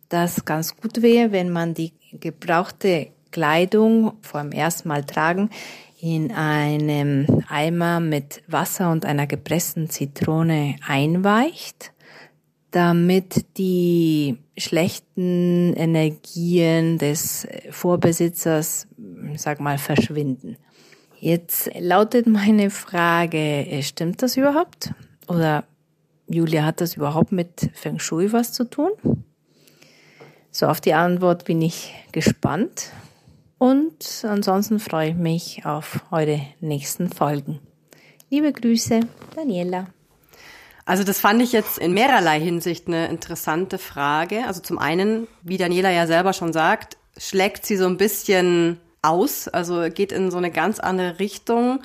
dass 0.08 0.44
ganz 0.44 0.76
gut 0.76 1.02
wäre, 1.02 1.32
wenn 1.32 1.50
man 1.50 1.75
die 1.75 1.94
gebrauchte 2.12 3.08
Kleidung 3.32 4.12
vor 4.22 4.40
dem 4.40 4.52
ersten 4.52 4.87
Mal 4.87 5.02
tragen 5.02 5.50
in 6.00 6.30
einem 6.30 7.42
Eimer 7.49 7.99
mit 7.99 8.44
Wasser 8.46 8.92
und 8.92 9.04
einer 9.04 9.26
gepressten 9.26 9.90
Zitrone 9.90 10.76
einweicht, 10.87 11.90
damit 12.70 13.58
die 13.58 14.38
schlechten 14.56 15.74
Energien 15.74 16.98
des 16.98 17.46
Vorbesitzers, 17.70 18.86
sag 19.36 19.60
mal, 19.60 19.78
verschwinden. 19.78 20.56
Jetzt 21.18 21.70
lautet 21.78 22.26
meine 22.26 22.70
Frage, 22.70 23.80
stimmt 23.82 24.22
das 24.22 24.36
überhaupt? 24.36 24.92
Oder 25.28 25.64
Julia, 26.28 26.64
hat 26.64 26.80
das 26.80 26.96
überhaupt 26.96 27.32
mit 27.32 27.70
Feng 27.74 27.98
Shui 27.98 28.32
was 28.32 28.52
zu 28.52 28.64
tun? 28.64 28.90
So, 30.50 30.66
auf 30.66 30.80
die 30.80 30.94
Antwort 30.94 31.44
bin 31.44 31.60
ich 31.62 31.92
gespannt. 32.12 32.90
Und 33.58 34.24
ansonsten 34.26 34.78
freue 34.78 35.10
ich 35.10 35.16
mich 35.16 35.66
auf 35.66 36.04
eure 36.10 36.40
nächsten 36.60 37.10
Folgen. 37.10 37.60
Liebe 38.30 38.52
Grüße, 38.52 39.00
Daniela. 39.36 39.88
Also 40.84 41.04
das 41.04 41.20
fand 41.20 41.42
ich 41.42 41.52
jetzt 41.52 41.78
in 41.78 41.92
mehrerlei 41.92 42.40
Hinsicht 42.40 42.88
eine 42.88 43.08
interessante 43.08 43.78
Frage. 43.78 44.44
Also 44.46 44.60
zum 44.60 44.78
einen, 44.78 45.28
wie 45.42 45.58
Daniela 45.58 45.90
ja 45.90 46.06
selber 46.06 46.32
schon 46.32 46.52
sagt, 46.52 46.96
schlägt 47.16 47.66
sie 47.66 47.76
so 47.76 47.87
ein 47.87 47.96
bisschen 47.96 48.80
aus, 49.02 49.49
also 49.49 49.88
geht 49.92 50.12
in 50.12 50.30
so 50.30 50.38
eine 50.38 50.50
ganz 50.50 50.80
andere 50.80 51.18
Richtung. 51.18 51.80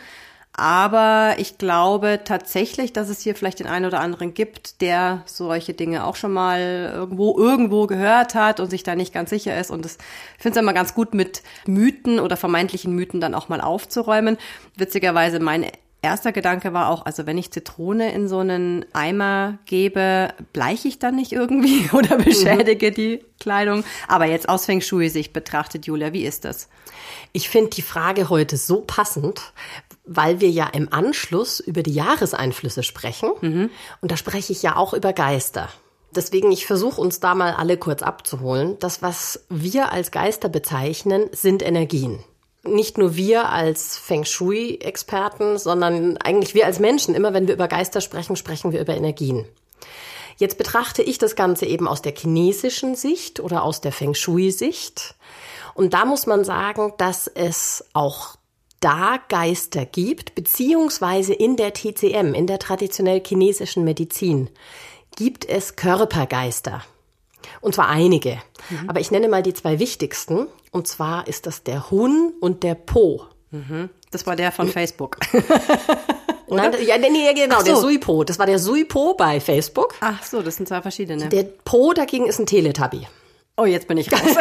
Aber 0.57 1.35
ich 1.37 1.57
glaube 1.57 2.21
tatsächlich, 2.23 2.93
dass 2.93 3.09
es 3.09 3.19
hier 3.19 3.35
vielleicht 3.35 3.59
den 3.59 3.67
einen 3.67 3.85
oder 3.85 3.99
anderen 3.99 4.33
gibt, 4.33 4.79
der 4.79 5.21
solche 5.25 5.73
Dinge 5.73 6.05
auch 6.05 6.15
schon 6.15 6.31
mal 6.31 6.91
irgendwo 6.93 7.37
irgendwo 7.37 7.87
gehört 7.87 8.35
hat 8.35 8.61
und 8.61 8.69
sich 8.69 8.83
da 8.83 8.95
nicht 8.95 9.13
ganz 9.13 9.31
sicher 9.31 9.59
ist. 9.59 9.69
Und 9.69 9.83
das, 9.83 9.97
ich 10.37 10.43
finde 10.43 10.57
es 10.57 10.63
immer 10.63 10.71
ganz 10.71 10.93
gut, 10.93 11.13
mit 11.13 11.43
Mythen 11.67 12.21
oder 12.21 12.37
vermeintlichen 12.37 12.95
Mythen 12.95 13.19
dann 13.19 13.35
auch 13.35 13.49
mal 13.49 13.59
aufzuräumen. 13.59 14.37
Witzigerweise 14.77 15.41
mein 15.41 15.65
erster 16.01 16.31
Gedanke 16.31 16.73
war 16.73 16.89
auch, 16.89 17.05
also 17.05 17.25
wenn 17.25 17.37
ich 17.37 17.51
Zitrone 17.51 18.13
in 18.13 18.27
so 18.27 18.39
einen 18.39 18.85
Eimer 18.93 19.57
gebe, 19.65 20.33
bleiche 20.53 20.87
ich 20.87 20.99
dann 20.99 21.15
nicht 21.15 21.31
irgendwie 21.31 21.89
oder 21.93 22.17
beschädige 22.17 22.91
mhm. 22.91 22.93
die 22.93 23.25
Kleidung? 23.39 23.83
Aber 24.07 24.25
jetzt 24.25 24.47
aus 24.47 24.65
Feng 24.65 24.81
Shui-Sicht 24.81 25.33
betrachtet, 25.33 25.85
Julia, 25.85 26.13
wie 26.13 26.25
ist 26.25 26.45
das? 26.45 26.69
Ich 27.33 27.49
finde 27.49 27.71
die 27.71 27.81
Frage 27.81 28.29
heute 28.29 28.57
so 28.57 28.81
passend, 28.81 29.53
weil 30.05 30.39
wir 30.39 30.49
ja 30.49 30.67
im 30.67 30.91
Anschluss 30.93 31.59
über 31.59 31.83
die 31.83 31.93
Jahreseinflüsse 31.93 32.83
sprechen. 32.83 33.31
Mhm. 33.41 33.69
Und 34.01 34.11
da 34.11 34.17
spreche 34.17 34.53
ich 34.53 34.61
ja 34.61 34.75
auch 34.75 34.93
über 34.93 35.13
Geister. 35.13 35.69
Deswegen, 36.15 36.51
ich 36.51 36.65
versuche 36.65 37.01
uns 37.01 37.19
da 37.19 37.35
mal 37.35 37.53
alle 37.53 37.77
kurz 37.77 38.01
abzuholen. 38.01 38.77
Das, 38.79 39.01
was 39.01 39.45
wir 39.49 39.91
als 39.91 40.11
Geister 40.11 40.47
bezeichnen, 40.47 41.29
sind 41.33 41.61
Energien. 41.61 42.23
Nicht 42.67 42.97
nur 42.97 43.15
wir 43.15 43.49
als 43.49 43.97
Feng 43.97 44.25
Shui-Experten, 44.25 45.57
sondern 45.57 46.17
eigentlich 46.17 46.55
wir 46.55 46.65
als 46.65 46.79
Menschen. 46.79 47.15
Immer 47.15 47.33
wenn 47.33 47.47
wir 47.47 47.53
über 47.53 47.67
Geister 47.67 48.01
sprechen, 48.01 48.35
sprechen 48.35 48.71
wir 48.71 48.81
über 48.81 48.95
Energien. 48.95 49.45
Jetzt 50.37 50.57
betrachte 50.57 51.01
ich 51.01 51.17
das 51.17 51.35
Ganze 51.35 51.65
eben 51.65 51.87
aus 51.87 52.01
der 52.01 52.13
chinesischen 52.13 52.95
Sicht 52.95 53.39
oder 53.39 53.63
aus 53.63 53.81
der 53.81 53.91
Feng 53.91 54.13
Shui-Sicht. 54.13 55.15
Und 55.73 55.93
da 55.93 56.05
muss 56.05 56.25
man 56.25 56.43
sagen, 56.43 56.93
dass 56.97 57.27
es 57.27 57.85
auch 57.93 58.35
da 58.79 59.17
Geister 59.29 59.85
gibt, 59.85 60.35
beziehungsweise 60.35 61.33
in 61.33 61.55
der 61.55 61.73
TCM, 61.73 62.33
in 62.33 62.47
der 62.47 62.59
traditionell 62.59 63.21
chinesischen 63.25 63.83
Medizin, 63.83 64.49
gibt 65.15 65.45
es 65.45 65.75
Körpergeister. 65.75 66.83
Und 67.61 67.75
zwar 67.75 67.87
einige. 67.87 68.41
Mhm. 68.69 68.89
Aber 68.89 68.99
ich 68.99 69.11
nenne 69.11 69.27
mal 69.27 69.43
die 69.43 69.53
zwei 69.53 69.79
wichtigsten. 69.79 70.47
Und 70.75 70.89
zwar 70.89 71.25
ist 71.25 71.45
das 71.45 71.63
der 71.63 71.89
Hun 71.89 72.33
und 72.41 72.63
der 72.63 72.75
Po. 72.75 73.27
Mhm. 73.51 73.89
Das 74.11 74.27
war 74.27 74.35
der 74.35 74.51
von 74.51 74.67
Facebook. 74.67 75.15
Nein, 76.49 76.73
ja, 76.85 76.97
nee, 76.97 77.33
genau, 77.33 77.59
so. 77.59 77.65
der 77.65 77.75
Suipo. 77.77 78.25
Das 78.25 78.37
war 78.39 78.45
der 78.45 78.59
Suipo 78.59 79.13
bei 79.13 79.39
Facebook. 79.39 79.95
Ach 80.01 80.21
so, 80.21 80.41
das 80.41 80.57
sind 80.57 80.67
zwei 80.67 80.81
verschiedene. 80.81 81.29
Der 81.29 81.43
Po 81.43 81.93
dagegen 81.93 82.25
ist 82.25 82.39
ein 82.39 82.45
Teletubby. 82.45 83.07
Oh, 83.55 83.63
jetzt 83.63 83.87
bin 83.87 83.97
ich 83.97 84.11
raus. 84.11 84.19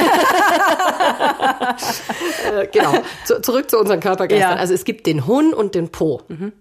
Äh, 2.53 2.67
genau. 2.73 2.95
Zu, 3.25 3.41
zurück 3.41 3.71
zu 3.71 3.79
unseren 3.79 4.01
Körpergeistern. 4.01 4.53
Ja. 4.53 4.57
Also 4.57 4.75
es 4.75 4.85
gibt 4.85 5.07
den 5.07 5.27
Hun 5.27 5.55
und 5.55 5.75
den 5.75 5.91
Po. 5.91 6.21
Mhm. 6.29 6.53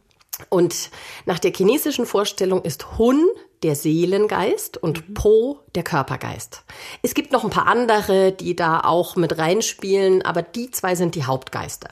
Und 0.49 0.91
nach 1.25 1.39
der 1.39 1.51
chinesischen 1.51 2.05
Vorstellung 2.05 2.61
ist 2.61 2.97
Hun 2.97 3.27
der 3.63 3.75
Seelengeist 3.75 4.77
und 4.77 5.09
mhm. 5.09 5.13
Po 5.13 5.59
der 5.75 5.83
Körpergeist. 5.83 6.63
Es 7.01 7.13
gibt 7.13 7.31
noch 7.31 7.43
ein 7.43 7.49
paar 7.49 7.67
andere, 7.67 8.31
die 8.31 8.55
da 8.55 8.81
auch 8.81 9.15
mit 9.15 9.37
reinspielen, 9.37 10.21
aber 10.21 10.41
die 10.41 10.71
zwei 10.71 10.95
sind 10.95 11.15
die 11.15 11.25
Hauptgeister. 11.25 11.89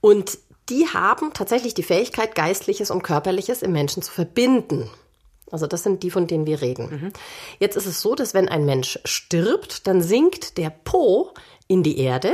Und 0.00 0.38
die 0.68 0.88
haben 0.88 1.32
tatsächlich 1.34 1.74
die 1.74 1.82
Fähigkeit, 1.82 2.34
Geistliches 2.34 2.90
und 2.90 3.02
Körperliches 3.02 3.62
im 3.62 3.72
Menschen 3.72 4.02
zu 4.02 4.10
verbinden. 4.10 4.90
Also 5.50 5.66
das 5.66 5.82
sind 5.82 6.02
die, 6.02 6.10
von 6.10 6.26
denen 6.26 6.46
wir 6.46 6.62
reden. 6.62 6.88
Mhm. 6.90 7.12
Jetzt 7.58 7.76
ist 7.76 7.86
es 7.86 8.00
so, 8.00 8.14
dass 8.14 8.34
wenn 8.34 8.48
ein 8.48 8.64
Mensch 8.64 8.98
stirbt, 9.04 9.86
dann 9.86 10.02
sinkt 10.02 10.56
der 10.56 10.70
Po 10.70 11.32
in 11.68 11.82
die 11.82 11.98
Erde. 11.98 12.32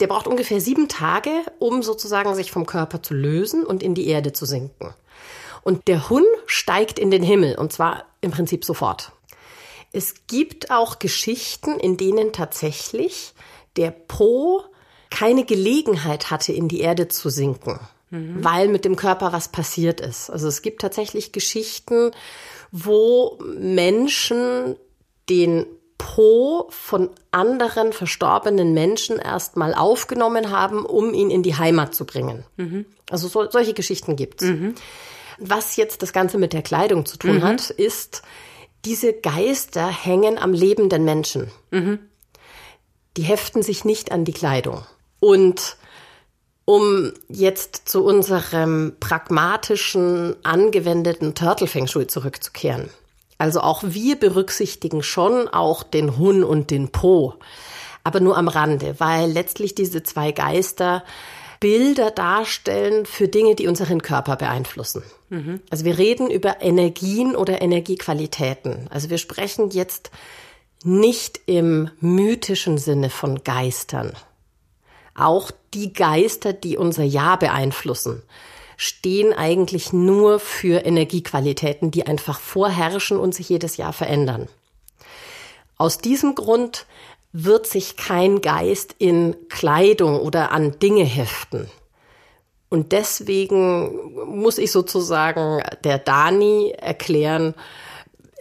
Der 0.00 0.06
braucht 0.06 0.26
ungefähr 0.26 0.60
sieben 0.60 0.88
Tage, 0.88 1.30
um 1.58 1.82
sozusagen 1.82 2.34
sich 2.34 2.50
vom 2.50 2.64
Körper 2.64 3.02
zu 3.02 3.12
lösen 3.12 3.66
und 3.66 3.82
in 3.82 3.94
die 3.94 4.08
Erde 4.08 4.32
zu 4.32 4.46
sinken. 4.46 4.94
Und 5.62 5.88
der 5.88 6.08
Hun 6.08 6.24
steigt 6.50 6.98
in 6.98 7.10
den 7.10 7.22
Himmel 7.22 7.56
und 7.56 7.72
zwar 7.72 8.04
im 8.20 8.30
Prinzip 8.30 8.64
sofort. 8.64 9.12
Es 9.92 10.26
gibt 10.26 10.70
auch 10.70 10.98
Geschichten, 10.98 11.78
in 11.78 11.96
denen 11.96 12.32
tatsächlich 12.32 13.34
der 13.76 13.90
Po 13.90 14.62
keine 15.10 15.44
Gelegenheit 15.44 16.30
hatte, 16.30 16.52
in 16.52 16.68
die 16.68 16.80
Erde 16.80 17.08
zu 17.08 17.28
sinken 17.28 17.80
mhm. 18.10 18.44
weil 18.44 18.68
mit 18.68 18.84
dem 18.84 18.96
Körper 18.96 19.32
was 19.32 19.48
passiert 19.48 20.00
ist. 20.00 20.30
Also 20.30 20.48
es 20.48 20.62
gibt 20.62 20.82
tatsächlich 20.82 21.32
Geschichten, 21.32 22.10
wo 22.70 23.38
Menschen 23.56 24.76
den 25.28 25.66
Po 25.98 26.66
von 26.70 27.10
anderen 27.30 27.92
verstorbenen 27.92 28.72
Menschen 28.72 29.18
erstmal 29.18 29.74
aufgenommen 29.74 30.50
haben, 30.50 30.86
um 30.86 31.12
ihn 31.12 31.30
in 31.30 31.42
die 31.42 31.56
Heimat 31.56 31.94
zu 31.94 32.06
bringen. 32.06 32.44
Mhm. 32.56 32.86
Also 33.10 33.28
so, 33.28 33.50
solche 33.50 33.74
Geschichten 33.74 34.16
gibt's. 34.16 34.44
Mhm. 34.44 34.74
Was 35.40 35.76
jetzt 35.76 36.02
das 36.02 36.12
Ganze 36.12 36.38
mit 36.38 36.52
der 36.52 36.62
Kleidung 36.62 37.06
zu 37.06 37.16
tun 37.16 37.36
mhm. 37.36 37.42
hat, 37.42 37.70
ist, 37.70 38.22
diese 38.84 39.12
Geister 39.12 39.88
hängen 39.88 40.38
am 40.38 40.52
lebenden 40.52 41.04
Menschen. 41.04 41.50
Mhm. 41.70 41.98
Die 43.16 43.22
heften 43.22 43.62
sich 43.62 43.84
nicht 43.84 44.12
an 44.12 44.24
die 44.24 44.32
Kleidung. 44.32 44.84
Und 45.18 45.76
um 46.64 47.12
jetzt 47.28 47.88
zu 47.88 48.04
unserem 48.04 48.92
pragmatischen, 49.00 50.36
angewendeten 50.44 51.34
Turtle 51.34 51.66
Feng 51.66 51.88
Shui 51.88 52.06
zurückzukehren. 52.06 52.90
Also 53.38 53.60
auch 53.60 53.82
wir 53.84 54.16
berücksichtigen 54.16 55.02
schon 55.02 55.48
auch 55.48 55.82
den 55.82 56.18
Hun 56.18 56.44
und 56.44 56.70
den 56.70 56.90
Po, 56.90 57.34
aber 58.04 58.20
nur 58.20 58.36
am 58.36 58.48
Rande, 58.48 58.96
weil 58.98 59.30
letztlich 59.30 59.74
diese 59.74 60.02
zwei 60.02 60.30
Geister 60.30 61.02
Bilder 61.58 62.10
darstellen 62.10 63.04
für 63.04 63.28
Dinge, 63.28 63.54
die 63.54 63.66
unseren 63.66 64.02
Körper 64.02 64.36
beeinflussen. 64.36 65.02
Mhm. 65.30 65.60
Also 65.70 65.84
wir 65.84 65.96
reden 65.96 66.30
über 66.30 66.60
Energien 66.60 67.34
oder 67.34 67.62
Energiequalitäten. 67.62 68.88
Also 68.90 69.08
wir 69.10 69.18
sprechen 69.18 69.70
jetzt 69.70 70.10
nicht 70.84 71.40
im 71.46 71.90
mythischen 72.00 72.78
Sinne 72.78 73.10
von 73.10 73.42
Geistern, 73.42 74.12
auch 75.14 75.50
die 75.74 75.92
Geister, 75.92 76.52
die 76.52 76.76
unser 76.76 77.04
Jahr 77.04 77.38
beeinflussen, 77.38 78.22
stehen 78.76 79.34
eigentlich 79.34 79.92
nur 79.92 80.40
für 80.40 80.86
Energiequalitäten, 80.86 81.90
die 81.90 82.06
einfach 82.06 82.40
vorherrschen 82.40 83.18
und 83.18 83.34
sich 83.34 83.48
jedes 83.48 83.76
Jahr 83.76 83.92
verändern. 83.92 84.48
Aus 85.76 85.98
diesem 85.98 86.34
Grund 86.34 86.86
wird 87.32 87.66
sich 87.66 87.96
kein 87.96 88.40
Geist 88.40 88.94
in 88.98 89.36
Kleidung 89.48 90.18
oder 90.18 90.50
an 90.52 90.78
Dinge 90.78 91.04
heften. 91.04 91.70
Und 92.70 92.92
deswegen 92.92 94.14
muss 94.26 94.56
ich 94.56 94.72
sozusagen 94.72 95.62
der 95.84 95.98
Dani 95.98 96.72
erklären, 96.78 97.54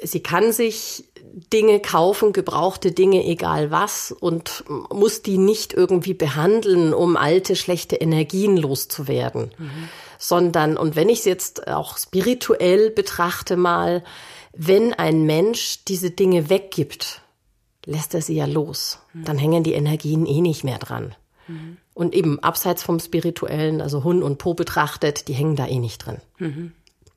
sie 0.01 0.21
kann 0.21 0.53
sich 0.53 1.05
Dinge 1.51 1.79
kaufen, 1.79 2.31
gebrauchte 2.31 2.91
Dinge, 2.91 3.25
egal 3.25 3.71
was, 3.71 4.11
und 4.11 4.63
muss 4.67 5.23
die 5.23 5.37
nicht 5.37 5.73
irgendwie 5.73 6.13
behandeln, 6.13 6.93
um 6.93 7.17
alte, 7.17 7.55
schlechte 7.55 7.95
Energien 7.95 8.55
loszuwerden. 8.55 9.51
Mhm. 9.57 9.89
Sondern, 10.17 10.77
und 10.77 10.95
wenn 10.95 11.09
ich 11.09 11.19
es 11.19 11.25
jetzt 11.25 11.67
auch 11.67 11.97
spirituell 11.97 12.91
betrachte 12.91 13.57
mal, 13.57 14.03
wenn 14.53 14.93
ein 14.93 15.23
Mensch 15.23 15.85
diese 15.85 16.11
Dinge 16.11 16.49
weggibt, 16.49 17.21
lässt 17.85 18.13
er 18.13 18.21
sie 18.21 18.35
ja 18.35 18.45
los. 18.45 18.99
Mhm. 19.13 19.25
Dann 19.25 19.37
hängen 19.37 19.63
die 19.63 19.73
Energien 19.73 20.25
eh 20.25 20.41
nicht 20.41 20.63
mehr 20.63 20.77
dran. 20.77 21.15
Mhm. 21.47 21.77
Und 21.99 22.15
eben 22.15 22.39
abseits 22.39 22.81
vom 22.81 22.97
Spirituellen, 23.01 23.81
also 23.81 24.05
Hun 24.05 24.23
und 24.23 24.37
Po 24.37 24.53
betrachtet, 24.53 25.27
die 25.27 25.33
hängen 25.33 25.57
da 25.57 25.67
eh 25.67 25.79
nicht 25.79 26.05
drin. 26.05 26.21
Mhm. 26.37 26.71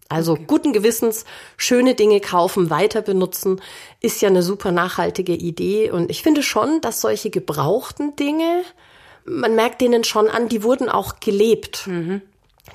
Also 0.09 0.33
okay. 0.33 0.45
guten 0.49 0.73
Gewissens 0.73 1.25
schöne 1.57 1.95
Dinge 1.95 2.19
kaufen, 2.19 2.69
weiter 2.69 3.01
benutzen, 3.01 3.61
ist 4.01 4.21
ja 4.23 4.29
eine 4.29 4.43
super 4.43 4.73
nachhaltige 4.73 5.35
Idee. 5.35 5.93
Und 5.93 6.11
ich 6.11 6.25
finde 6.25 6.43
schon, 6.43 6.81
dass 6.81 7.01
solche 7.01 7.31
gebrauchten 7.31 8.17
Dinge, 8.17 8.65
man 9.25 9.55
merkt 9.55 9.81
denen 9.83 10.03
schon 10.03 10.27
an, 10.29 10.49
die 10.49 10.65
wurden 10.65 10.89
auch 10.89 11.21
gelebt. 11.21 11.87
Mhm. 11.87 12.21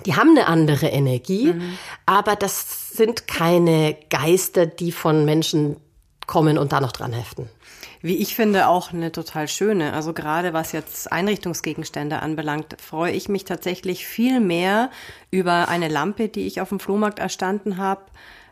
Die 0.06 0.16
haben 0.16 0.30
eine 0.30 0.48
andere 0.48 0.88
Energie, 0.88 1.52
mhm. 1.52 1.78
aber 2.06 2.38
das 2.38 2.92
sind 2.92 3.28
keine 3.28 3.98
Geister, 4.10 4.66
die 4.66 4.94
von 4.94 5.26
Menschen 5.26 5.76
kommen 6.26 6.58
und 6.58 6.72
da 6.72 6.80
noch 6.80 6.94
dran 6.94 7.12
heften 7.12 7.50
wie 8.08 8.18
ich 8.18 8.36
finde, 8.36 8.68
auch 8.68 8.94
eine 8.94 9.12
total 9.12 9.48
schöne. 9.48 9.94
Also 9.94 10.14
gerade 10.14 10.54
was 10.54 10.72
jetzt 10.72 11.12
Einrichtungsgegenstände 11.12 12.22
anbelangt, 12.22 12.78
freue 12.82 13.12
ich 13.12 13.30
mich 13.30 13.44
tatsächlich 13.44 14.08
viel 14.08 14.40
mehr 14.40 14.90
über 15.30 15.68
eine 15.68 15.90
Lampe, 15.90 16.30
die 16.30 16.48
ich 16.48 16.62
auf 16.62 16.70
dem 16.70 16.80
Flohmarkt 16.80 17.20
erstanden 17.20 17.78
habe, 17.78 18.02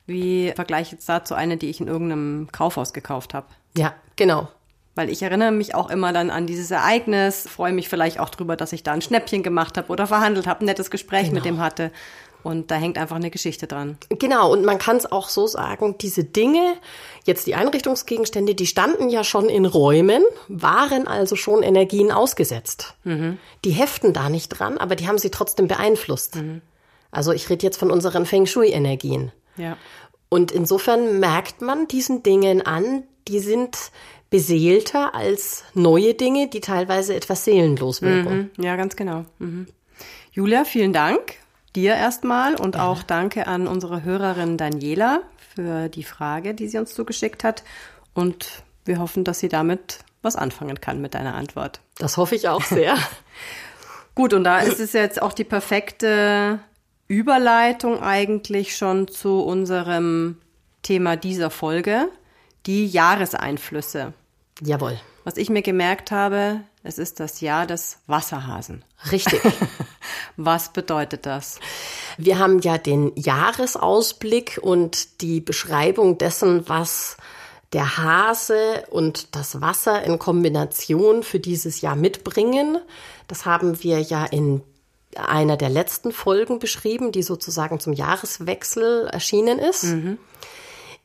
wie 0.06 0.50
im 0.50 0.56
Vergleich 0.56 0.92
jetzt 0.92 1.08
dazu 1.10 1.34
eine, 1.34 1.58
die 1.58 1.70
ich 1.70 1.80
in 1.80 1.88
irgendeinem 1.88 2.50
Kaufhaus 2.52 2.94
gekauft 2.94 3.34
habe. 3.34 3.48
Ja, 3.78 3.94
genau. 4.16 4.50
Weil 4.94 5.10
ich 5.10 5.24
erinnere 5.24 5.52
mich 5.52 5.74
auch 5.74 5.90
immer 5.90 6.14
dann 6.14 6.30
an 6.30 6.48
dieses 6.48 6.72
Ereignis, 6.72 7.48
freue 7.50 7.74
mich 7.74 7.90
vielleicht 7.90 8.20
auch 8.20 8.30
drüber, 8.30 8.56
dass 8.56 8.74
ich 8.74 8.84
da 8.84 8.94
ein 8.94 9.02
Schnäppchen 9.02 9.44
gemacht 9.44 9.78
habe 9.78 9.90
oder 9.90 10.08
verhandelt 10.08 10.48
habe, 10.48 10.62
ein 10.62 10.66
nettes 10.66 10.92
Gespräch 10.92 11.24
genau. 11.24 11.36
mit 11.36 11.46
dem 11.46 11.60
hatte. 11.60 11.92
Und 12.46 12.70
da 12.70 12.76
hängt 12.76 13.00
einfach 13.00 13.16
eine 13.16 13.32
Geschichte 13.32 13.66
dran. 13.66 13.98
Genau, 14.10 14.52
und 14.52 14.64
man 14.64 14.78
kann 14.78 14.98
es 14.98 15.12
auch 15.12 15.30
so 15.30 15.48
sagen, 15.48 15.98
diese 15.98 16.24
Dinge, 16.24 16.76
jetzt 17.24 17.48
die 17.48 17.56
Einrichtungsgegenstände, 17.56 18.54
die 18.54 18.68
standen 18.68 19.10
ja 19.10 19.24
schon 19.24 19.50
in 19.50 19.66
Räumen, 19.66 20.24
waren 20.48 21.08
also 21.08 21.36
schon 21.36 21.64
Energien 21.64 22.12
ausgesetzt. 22.12 22.94
Mhm. 23.04 23.40
Die 23.64 23.72
heften 23.72 24.14
da 24.14 24.30
nicht 24.30 24.50
dran, 24.50 24.78
aber 24.78 24.96
die 24.96 25.08
haben 25.08 25.18
sie 25.18 25.32
trotzdem 25.32 25.68
beeinflusst. 25.68 26.36
Mhm. 26.36 26.62
Also 27.10 27.32
ich 27.32 27.50
rede 27.50 27.66
jetzt 27.66 27.78
von 27.78 27.90
unseren 27.90 28.28
Feng 28.28 28.46
Shui-Energien. 28.46 29.32
Ja. 29.58 29.76
Und 30.30 30.52
insofern 30.52 31.20
merkt 31.20 31.64
man 31.64 31.88
diesen 31.88 32.22
Dingen 32.22 32.62
an, 32.62 33.06
die 33.28 33.40
sind 33.40 33.76
beseelter 34.30 35.16
als 35.16 35.64
neue 35.74 36.14
Dinge, 36.14 36.48
die 36.48 36.62
teilweise 36.62 37.16
etwas 37.16 37.44
seelenlos 37.44 38.04
wirken. 38.04 38.52
Mhm. 38.56 38.64
Ja, 38.64 38.76
ganz 38.76 38.96
genau. 38.96 39.26
Mhm. 39.40 39.66
Julia, 40.32 40.64
vielen 40.64 40.94
Dank 40.94 41.40
dir 41.76 41.96
erstmal 41.96 42.56
und 42.56 42.78
auch 42.78 43.04
danke 43.04 43.48
an 43.48 43.68
unsere 43.68 44.04
Hörerin 44.04 44.58
Daniela 44.58 45.22
für 45.54 45.90
die 45.90 46.04
Frage, 46.04 46.54
die 46.54 46.68
sie 46.68 46.78
uns 46.78 46.94
zugeschickt 46.94 47.44
hat. 47.44 47.64
Und 48.14 48.64
wir 48.86 49.00
hoffen, 49.00 49.24
dass 49.24 49.40
sie 49.40 49.50
damit 49.50 50.00
was 50.22 50.36
anfangen 50.36 50.82
kann 50.82 51.02
mit 51.02 51.14
deiner 51.14 51.36
Antwort. 51.36 51.82
Das 51.98 52.18
hoffe 52.18 52.36
ich 52.36 52.48
auch 52.48 52.64
sehr. 52.64 52.98
Gut, 54.16 54.34
und 54.34 54.44
da 54.44 54.60
ist 54.60 54.80
es 54.80 54.94
jetzt 54.94 55.22
auch 55.22 55.34
die 55.34 55.44
perfekte 55.44 56.60
Überleitung 57.08 58.02
eigentlich 58.02 58.76
schon 58.76 59.08
zu 59.08 59.42
unserem 59.42 60.38
Thema 60.82 61.18
dieser 61.18 61.50
Folge, 61.50 62.08
die 62.66 62.88
Jahreseinflüsse. 62.88 64.14
Jawohl. 64.62 65.00
Was 65.24 65.38
ich 65.38 65.50
mir 65.50 65.62
gemerkt 65.62 66.12
habe, 66.12 66.62
es 66.84 66.98
ist 66.98 67.20
das 67.20 67.42
Jahr 67.42 67.66
des 67.66 67.98
Wasserhasen. 68.08 68.86
Richtig. 69.12 69.42
Was 70.38 70.72
bedeutet 70.72 71.26
das? 71.26 71.60
Wir 72.18 72.38
haben 72.38 72.60
ja 72.60 72.78
den 72.78 73.12
Jahresausblick 73.16 74.60
und 74.62 75.22
die 75.22 75.42
Beschreibung 75.42 76.18
dessen, 76.18 76.68
was 76.70 77.18
der 77.74 77.98
Hase 77.98 78.84
und 78.90 79.36
das 79.36 79.62
Wasser 79.62 80.04
in 80.04 80.20
Kombination 80.20 81.24
für 81.24 81.40
dieses 81.40 81.82
Jahr 81.82 81.96
mitbringen. 81.96 82.78
Das 83.28 83.46
haben 83.46 83.84
wir 83.84 84.00
ja 84.02 84.26
in 84.26 84.62
einer 85.16 85.58
der 85.58 85.70
letzten 85.70 86.12
Folgen 86.12 86.60
beschrieben, 86.60 87.12
die 87.12 87.24
sozusagen 87.24 87.80
zum 87.80 87.94
Jahreswechsel 87.94 89.08
erschienen 89.08 89.60
ist. 89.60 89.86
Mhm. 89.86 90.18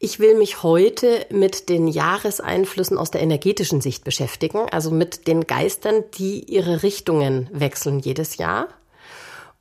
Ich 0.03 0.19
will 0.19 0.35
mich 0.35 0.63
heute 0.63 1.27
mit 1.29 1.69
den 1.69 1.87
Jahreseinflüssen 1.87 2.97
aus 2.97 3.11
der 3.11 3.21
energetischen 3.21 3.83
Sicht 3.83 4.03
beschäftigen, 4.03 4.67
also 4.71 4.91
mit 4.91 5.27
den 5.27 5.47
Geistern, 5.47 6.05
die 6.15 6.43
ihre 6.51 6.83
Richtungen 6.83 7.51
wechseln 7.53 7.99
jedes 7.99 8.39
Jahr 8.39 8.69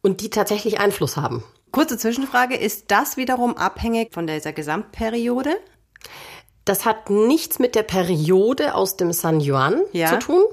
und 0.01 0.21
die 0.21 0.29
tatsächlich 0.29 0.79
Einfluss 0.79 1.17
haben. 1.17 1.43
Kurze 1.71 1.97
Zwischenfrage, 1.97 2.55
ist 2.55 2.85
das 2.87 3.17
wiederum 3.17 3.57
abhängig 3.57 4.13
von 4.13 4.27
dieser 4.27 4.53
Gesamtperiode? 4.53 5.57
Das 6.63 6.85
hat 6.85 7.09
nichts 7.09 7.59
mit 7.59 7.75
der 7.75 7.83
Periode 7.83 8.75
aus 8.75 8.95
dem 8.95 9.11
San 9.11 9.41
Yuan 9.41 9.81
ja. 9.91 10.07
zu 10.07 10.19
tun, 10.19 10.43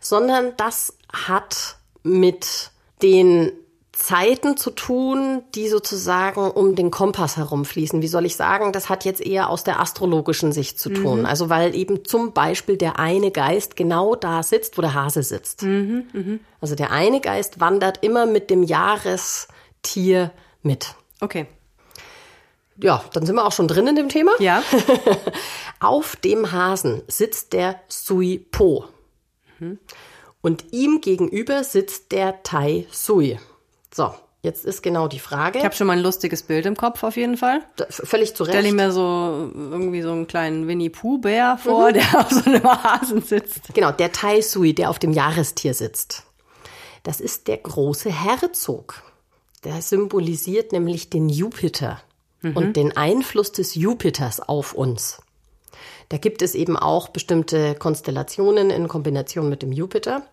sondern 0.00 0.56
das 0.56 0.96
hat 1.12 1.78
mit 2.04 2.70
den 3.02 3.50
Zeiten 3.92 4.56
zu 4.56 4.70
tun, 4.70 5.42
die 5.54 5.68
sozusagen 5.68 6.50
um 6.50 6.74
den 6.74 6.90
Kompass 6.90 7.36
herumfließen. 7.36 8.00
Wie 8.00 8.08
soll 8.08 8.24
ich 8.24 8.36
sagen? 8.36 8.72
Das 8.72 8.88
hat 8.88 9.04
jetzt 9.04 9.20
eher 9.20 9.50
aus 9.50 9.64
der 9.64 9.80
astrologischen 9.80 10.50
Sicht 10.52 10.80
zu 10.80 10.88
tun. 10.88 11.20
Mhm. 11.20 11.26
Also 11.26 11.50
weil 11.50 11.74
eben 11.74 12.04
zum 12.06 12.32
Beispiel 12.32 12.78
der 12.78 12.98
eine 12.98 13.30
Geist 13.30 13.76
genau 13.76 14.14
da 14.14 14.42
sitzt, 14.42 14.78
wo 14.78 14.82
der 14.82 14.94
Hase 14.94 15.22
sitzt. 15.22 15.62
Mhm, 15.62 16.04
mh. 16.12 16.38
Also 16.60 16.74
der 16.74 16.90
eine 16.90 17.20
Geist 17.20 17.60
wandert 17.60 18.02
immer 18.02 18.24
mit 18.24 18.48
dem 18.48 18.62
Jahrestier 18.62 20.32
mit. 20.62 20.94
Okay. 21.20 21.46
Ja, 22.78 23.04
dann 23.12 23.26
sind 23.26 23.34
wir 23.34 23.46
auch 23.46 23.52
schon 23.52 23.68
drin 23.68 23.86
in 23.86 23.96
dem 23.96 24.08
Thema. 24.08 24.32
Ja. 24.38 24.62
Auf 25.80 26.16
dem 26.16 26.50
Hasen 26.50 27.02
sitzt 27.08 27.52
der 27.52 27.78
Sui 27.88 28.38
Po. 28.38 28.86
Mhm. 29.58 29.78
Und 30.40 30.72
ihm 30.72 31.02
gegenüber 31.02 31.62
sitzt 31.62 32.10
der 32.12 32.42
Tai 32.42 32.86
Sui. 32.90 33.38
So, 33.94 34.14
jetzt 34.42 34.64
ist 34.64 34.82
genau 34.82 35.08
die 35.08 35.18
Frage. 35.18 35.58
Ich 35.58 35.64
habe 35.64 35.74
schon 35.74 35.86
mal 35.86 35.94
ein 35.94 36.02
lustiges 36.02 36.42
Bild 36.42 36.66
im 36.66 36.76
Kopf 36.76 37.02
auf 37.02 37.16
jeden 37.16 37.36
Fall. 37.36 37.60
Da, 37.76 37.86
völlig 37.90 38.34
zu 38.34 38.44
Recht. 38.44 38.58
Stell 38.58 38.72
mir 38.72 38.90
so 38.90 39.50
irgendwie 39.54 40.02
so 40.02 40.12
einen 40.12 40.26
kleinen 40.26 40.66
Winnie 40.66 40.90
Pooh 40.90 41.18
Bär 41.18 41.58
vor, 41.62 41.90
mhm. 41.90 41.94
der 41.94 42.18
auf 42.20 42.30
so 42.30 42.44
einem 42.44 42.64
Hasen 42.64 43.22
sitzt. 43.22 43.74
Genau, 43.74 43.92
der 43.92 44.12
Tai 44.12 44.40
Sui, 44.40 44.74
der 44.74 44.90
auf 44.90 44.98
dem 44.98 45.12
Jahrestier 45.12 45.74
sitzt. 45.74 46.24
Das 47.02 47.20
ist 47.20 47.48
der 47.48 47.58
große 47.58 48.10
Herzog. 48.10 49.02
Der 49.64 49.80
symbolisiert 49.82 50.72
nämlich 50.72 51.10
den 51.10 51.28
Jupiter 51.28 52.00
mhm. 52.40 52.56
und 52.56 52.76
den 52.76 52.96
Einfluss 52.96 53.52
des 53.52 53.74
Jupiters 53.74 54.40
auf 54.40 54.72
uns. 54.72 55.20
Da 56.08 56.18
gibt 56.18 56.42
es 56.42 56.54
eben 56.54 56.76
auch 56.76 57.08
bestimmte 57.08 57.74
Konstellationen 57.74 58.70
in 58.70 58.88
Kombination 58.88 59.48
mit 59.48 59.62
dem 59.62 59.72
Jupiter. 59.72 60.26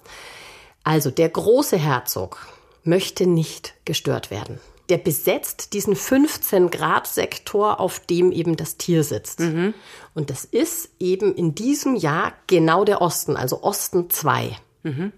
Also 0.83 1.11
der 1.11 1.29
große 1.29 1.77
Herzog, 1.77 2.47
möchte 2.83 3.27
nicht 3.27 3.73
gestört 3.85 4.31
werden. 4.31 4.59
Der 4.89 4.97
besetzt 4.97 5.73
diesen 5.73 5.95
15-Grad-Sektor, 5.95 7.79
auf 7.79 7.99
dem 7.99 8.31
eben 8.31 8.57
das 8.57 8.77
Tier 8.77 9.03
sitzt. 9.03 9.39
Mhm. 9.39 9.75
Und 10.15 10.31
das 10.31 10.45
ist 10.45 10.89
eben 10.99 11.35
in 11.35 11.53
diesem 11.53 11.95
Jahr 11.95 12.33
genau 12.47 12.85
der 12.85 13.01
Osten, 13.01 13.37
also 13.37 13.61
Osten 13.61 14.09
2. 14.09 14.57
Mhm. 14.83 15.13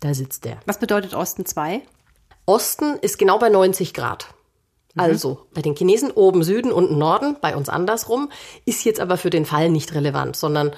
Da 0.00 0.14
sitzt 0.14 0.44
der. 0.44 0.58
Was 0.66 0.80
bedeutet 0.80 1.14
Osten 1.14 1.46
2? 1.46 1.82
Osten 2.46 2.96
ist 3.00 3.18
genau 3.18 3.38
bei 3.38 3.48
90 3.48 3.94
Grad. 3.94 4.26
Mhm. 4.94 5.00
Also 5.00 5.46
bei 5.54 5.62
den 5.62 5.76
Chinesen 5.76 6.10
oben 6.10 6.42
Süden, 6.42 6.72
unten 6.72 6.98
Norden, 6.98 7.36
bei 7.40 7.54
uns 7.56 7.68
andersrum, 7.68 8.30
ist 8.64 8.84
jetzt 8.84 8.98
aber 8.98 9.16
für 9.16 9.30
den 9.30 9.46
Fall 9.46 9.70
nicht 9.70 9.94
relevant, 9.94 10.34
sondern 10.36 10.72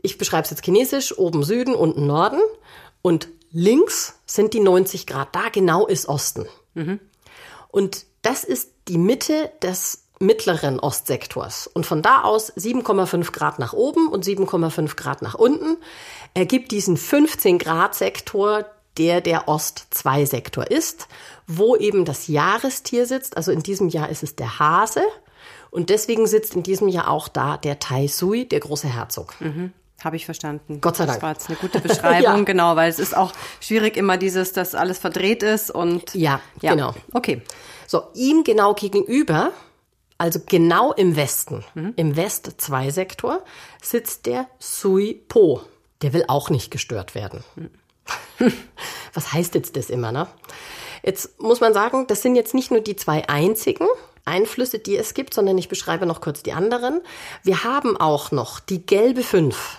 ich 0.00 0.16
beschreibe 0.16 0.44
es 0.44 0.50
jetzt 0.50 0.64
chinesisch, 0.64 1.18
oben 1.18 1.42
Süden, 1.42 1.74
unten 1.74 2.06
Norden. 2.06 2.40
Und 3.02 3.28
links 3.50 4.14
sind 4.26 4.54
die 4.54 4.60
90 4.60 5.06
Grad. 5.06 5.34
Da 5.34 5.48
genau 5.50 5.86
ist 5.86 6.08
Osten. 6.08 6.46
Mhm. 6.74 7.00
Und 7.68 8.06
das 8.22 8.44
ist 8.44 8.70
die 8.88 8.98
Mitte 8.98 9.52
des 9.62 10.04
mittleren 10.20 10.80
Ostsektors. 10.80 11.68
Und 11.68 11.86
von 11.86 12.02
da 12.02 12.22
aus 12.22 12.52
7,5 12.56 13.32
Grad 13.32 13.58
nach 13.58 13.72
oben 13.72 14.08
und 14.08 14.24
7,5 14.24 14.96
Grad 14.96 15.22
nach 15.22 15.34
unten 15.34 15.76
ergibt 16.34 16.72
diesen 16.72 16.96
15 16.96 17.58
Grad 17.58 17.94
Sektor, 17.94 18.66
der 18.96 19.20
der 19.20 19.48
Ost-2-Sektor 19.48 20.70
ist, 20.70 21.06
wo 21.46 21.76
eben 21.76 22.04
das 22.04 22.26
Jahrestier 22.26 23.06
sitzt. 23.06 23.36
Also 23.36 23.52
in 23.52 23.62
diesem 23.62 23.88
Jahr 23.88 24.08
ist 24.08 24.24
es 24.24 24.34
der 24.34 24.58
Hase. 24.58 25.02
Und 25.70 25.90
deswegen 25.90 26.26
sitzt 26.26 26.56
in 26.56 26.62
diesem 26.62 26.88
Jahr 26.88 27.08
auch 27.08 27.28
da 27.28 27.56
der 27.56 27.78
Tai 27.78 28.08
Sui, 28.08 28.48
der 28.48 28.60
große 28.60 28.88
Herzog. 28.88 29.40
Mhm. 29.40 29.72
Habe 30.02 30.16
ich 30.16 30.26
verstanden. 30.26 30.80
Gott 30.80 30.96
sei 30.96 31.06
Dank. 31.06 31.16
Das 31.16 31.22
war 31.22 31.32
jetzt 31.32 31.48
eine 31.48 31.58
gute 31.58 31.80
Beschreibung, 31.86 32.38
ja. 32.38 32.42
genau, 32.42 32.76
weil 32.76 32.88
es 32.88 32.98
ist 32.98 33.16
auch 33.16 33.32
schwierig 33.60 33.96
immer 33.96 34.16
dieses, 34.16 34.52
dass 34.52 34.74
alles 34.74 34.98
verdreht 34.98 35.42
ist 35.42 35.70
und. 35.70 36.14
Ja, 36.14 36.40
ja. 36.60 36.72
genau. 36.72 36.94
Okay. 37.12 37.42
So, 37.86 38.04
ihm 38.14 38.44
genau 38.44 38.74
gegenüber, 38.74 39.52
also 40.18 40.40
genau 40.44 40.92
im 40.92 41.16
Westen, 41.16 41.64
mhm. 41.74 41.94
im 41.96 42.16
West-2-Sektor, 42.16 43.42
sitzt 43.82 44.26
der 44.26 44.46
Sui 44.58 45.22
Po. 45.28 45.62
Der 46.02 46.12
will 46.12 46.24
auch 46.28 46.50
nicht 46.50 46.70
gestört 46.70 47.14
werden. 47.14 47.42
Mhm. 47.56 47.70
Was 49.14 49.32
heißt 49.32 49.54
jetzt 49.54 49.76
das 49.76 49.90
immer, 49.90 50.12
ne? 50.12 50.28
Jetzt 51.02 51.40
muss 51.40 51.60
man 51.60 51.74
sagen, 51.74 52.06
das 52.06 52.22
sind 52.22 52.36
jetzt 52.36 52.54
nicht 52.54 52.70
nur 52.70 52.80
die 52.80 52.96
zwei 52.96 53.28
einzigen 53.28 53.86
Einflüsse, 54.24 54.78
die 54.78 54.96
es 54.96 55.14
gibt, 55.14 55.34
sondern 55.34 55.58
ich 55.58 55.68
beschreibe 55.68 56.06
noch 56.06 56.20
kurz 56.20 56.42
die 56.42 56.52
anderen. 56.52 57.00
Wir 57.42 57.64
haben 57.64 57.96
auch 57.96 58.30
noch 58.30 58.60
die 58.60 58.84
gelbe 58.84 59.22
5. 59.22 59.78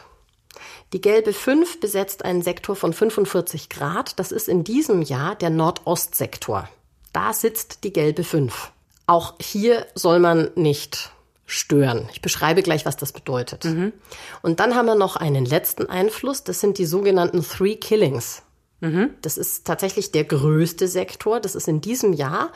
Die 0.94 1.02
gelbe 1.02 1.34
5 1.34 1.80
besetzt 1.80 2.26
einen 2.26 2.42
Sektor 2.42 2.76
von 2.76 2.94
45 2.94 3.70
Grad. 3.70 4.20
Das 4.20 4.32
ist 4.32 4.48
in 4.48 4.64
diesem 4.64 5.02
Jahr 5.02 5.36
der 5.36 5.52
Nordostsektor. 5.52 6.68
Da 7.14 7.34
sitzt 7.34 7.84
die 7.84 7.94
gelbe 7.94 8.24
5. 8.24 8.72
Auch 9.06 9.36
hier 9.40 9.86
soll 9.96 10.20
man 10.20 10.52
nicht 10.56 11.12
stören. 11.46 12.08
Ich 12.12 12.22
beschreibe 12.22 12.62
gleich, 12.62 12.86
was 12.86 12.98
das 12.98 13.12
bedeutet. 13.12 13.66
Mhm. 13.66 13.94
Und 14.42 14.60
dann 14.60 14.76
haben 14.76 14.86
wir 14.86 14.96
noch 14.96 15.16
einen 15.16 15.46
letzten 15.46 15.88
Einfluss. 15.88 16.44
Das 16.44 16.60
sind 16.60 16.78
die 16.78 16.86
sogenannten 16.86 17.44
Three 17.44 17.76
Killings. 17.76 18.44
Mhm. 18.82 19.12
Das 19.22 19.38
ist 19.38 19.66
tatsächlich 19.66 20.12
der 20.12 20.24
größte 20.24 20.88
Sektor. 20.88 21.40
Das 21.40 21.56
ist 21.56 21.68
in 21.68 21.82
diesem 21.82 22.14
Jahr 22.14 22.52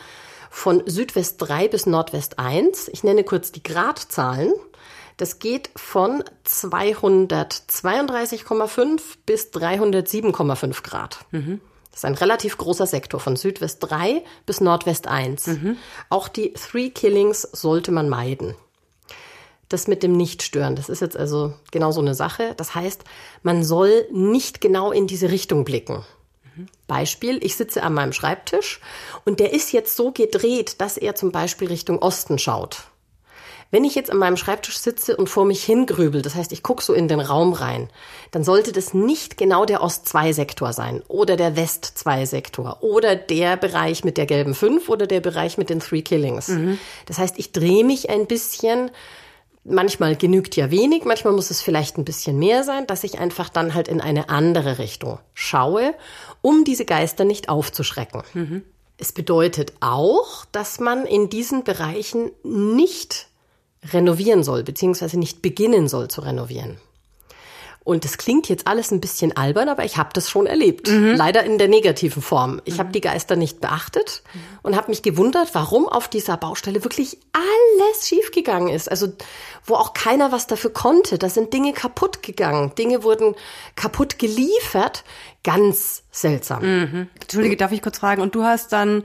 von 0.49 0.83
Südwest 0.85 1.37
3 1.39 1.67
bis 1.67 1.85
Nordwest 1.87 2.37
1. 2.37 2.87
Ich 2.89 3.03
nenne 3.03 3.23
kurz 3.23 3.51
die 3.51 3.63
Gradzahlen. 3.63 4.53
Das 5.17 5.39
geht 5.39 5.69
von 5.75 6.23
232,5 6.45 9.01
bis 9.25 9.51
307,5 9.51 10.83
Grad. 10.83 11.25
Mhm. 11.31 11.59
Das 11.91 11.99
ist 11.99 12.05
ein 12.05 12.15
relativ 12.15 12.57
großer 12.57 12.87
Sektor 12.87 13.19
von 13.19 13.35
Südwest 13.35 13.79
3 13.81 14.23
bis 14.47 14.61
Nordwest 14.61 15.07
1. 15.07 15.45
Mhm. 15.47 15.77
Auch 16.09 16.27
die 16.27 16.53
Three 16.53 16.89
Killings 16.89 17.43
sollte 17.43 17.91
man 17.91 18.09
meiden. 18.09 18.55
Das 19.69 19.87
mit 19.87 20.01
dem 20.03 20.11
Nichtstören, 20.13 20.75
das 20.75 20.89
ist 20.89 21.01
jetzt 21.01 21.17
also 21.17 21.53
genau 21.71 21.91
so 21.91 22.01
eine 22.01 22.15
Sache. 22.15 22.53
Das 22.57 22.75
heißt, 22.75 23.03
man 23.43 23.63
soll 23.63 24.07
nicht 24.11 24.59
genau 24.61 24.91
in 24.91 25.07
diese 25.07 25.29
Richtung 25.29 25.65
blicken. 25.65 26.03
Beispiel, 26.87 27.43
ich 27.43 27.55
sitze 27.55 27.83
an 27.83 27.93
meinem 27.93 28.13
Schreibtisch 28.13 28.79
und 29.25 29.39
der 29.39 29.53
ist 29.53 29.71
jetzt 29.71 29.95
so 29.95 30.11
gedreht, 30.11 30.81
dass 30.81 30.97
er 30.97 31.15
zum 31.15 31.31
Beispiel 31.31 31.67
Richtung 31.67 31.99
Osten 31.99 32.37
schaut. 32.37 32.87
Wenn 33.73 33.85
ich 33.85 33.95
jetzt 33.95 34.11
an 34.11 34.19
meinem 34.19 34.37
Schreibtisch 34.37 34.77
sitze 34.77 35.17
und 35.17 35.29
vor 35.29 35.45
mich 35.45 35.63
hingrübel, 35.63 36.21
das 36.21 36.35
heißt, 36.35 36.51
ich 36.51 36.61
gucke 36.61 36.83
so 36.83 36.93
in 36.93 37.07
den 37.07 37.19
Raum 37.19 37.53
rein, 37.53 37.89
dann 38.29 38.43
sollte 38.43 38.71
das 38.71 38.93
nicht 38.93 39.35
genau 39.35 39.65
der 39.65 39.81
Ost-2-Sektor 39.81 40.73
sein 40.73 41.01
oder 41.07 41.37
der 41.37 41.55
West-2-Sektor 41.55 42.83
oder 42.83 43.15
der 43.15 43.57
Bereich 43.57 44.03
mit 44.03 44.17
der 44.17 44.27
gelben 44.27 44.53
5 44.53 44.89
oder 44.89 45.07
der 45.07 45.21
Bereich 45.21 45.57
mit 45.57 45.71
den 45.71 45.79
Three 45.79 46.03
Killings. 46.03 46.49
Mhm. 46.49 46.77
Das 47.07 47.17
heißt, 47.17 47.39
ich 47.39 47.51
drehe 47.51 47.83
mich 47.83 48.11
ein 48.11 48.27
bisschen 48.27 48.91
manchmal 49.63 50.15
genügt 50.17 50.55
ja 50.55 50.69
wenig, 50.69 51.03
manchmal 51.05 51.33
muss 51.33 51.49
es 51.49 51.63
vielleicht 51.63 51.97
ein 51.97 52.05
bisschen 52.05 52.37
mehr 52.37 52.63
sein, 52.63 52.85
dass 52.85 53.03
ich 53.03 53.17
einfach 53.17 53.49
dann 53.49 53.73
halt 53.73 53.87
in 53.87 54.01
eine 54.01 54.29
andere 54.29 54.77
Richtung 54.77 55.17
schaue, 55.33 55.95
um 56.43 56.63
diese 56.63 56.85
Geister 56.85 57.25
nicht 57.25 57.49
aufzuschrecken. 57.49 58.21
Mhm. 58.35 58.61
Es 58.99 59.13
bedeutet 59.13 59.73
auch, 59.79 60.45
dass 60.51 60.79
man 60.79 61.07
in 61.07 61.31
diesen 61.31 61.63
Bereichen 61.63 62.29
nicht 62.43 63.29
renovieren 63.91 64.43
soll, 64.43 64.63
beziehungsweise 64.63 65.17
nicht 65.19 65.41
beginnen 65.41 65.87
soll 65.87 66.07
zu 66.07 66.21
renovieren. 66.21 66.77
Und 67.83 68.05
das 68.05 68.17
klingt 68.17 68.47
jetzt 68.47 68.65
alles 68.65 68.91
ein 68.91 69.01
bisschen 69.01 69.35
albern, 69.35 69.67
aber 69.67 69.83
ich 69.83 69.97
habe 69.97 70.11
das 70.13 70.29
schon 70.29 70.45
erlebt. 70.45 70.89
Mhm. 70.89 71.15
Leider 71.15 71.43
in 71.43 71.57
der 71.57 71.67
negativen 71.67 72.21
Form. 72.21 72.61
Ich 72.63 72.75
mhm. 72.75 72.79
habe 72.79 72.91
die 72.93 73.01
Geister 73.01 73.35
nicht 73.35 73.59
beachtet 73.59 74.23
mhm. 74.33 74.39
und 74.63 74.75
habe 74.77 74.89
mich 74.89 75.01
gewundert, 75.01 75.49
warum 75.53 75.87
auf 75.87 76.07
dieser 76.07 76.37
Baustelle 76.37 76.83
wirklich 76.85 77.17
alles 77.33 78.07
schiefgegangen 78.07 78.69
ist. 78.69 78.89
Also 78.89 79.07
wo 79.65 79.75
auch 79.75 79.93
keiner 79.93 80.31
was 80.31 80.47
dafür 80.47 80.71
konnte. 80.71 81.17
Da 81.17 81.27
sind 81.27 81.53
Dinge 81.53 81.73
kaputt 81.73 82.23
gegangen. 82.23 82.73
Dinge 82.75 83.03
wurden 83.03 83.35
kaputt 83.75 84.17
geliefert. 84.17 85.03
Ganz 85.43 86.03
seltsam. 86.09 86.63
Mhm. 86.63 87.09
Entschuldige, 87.19 87.57
darf 87.57 87.73
ich 87.73 87.81
kurz 87.81 87.99
fragen? 87.99 88.21
Und 88.21 88.33
du 88.33 88.43
hast 88.43 88.71
dann 88.71 89.03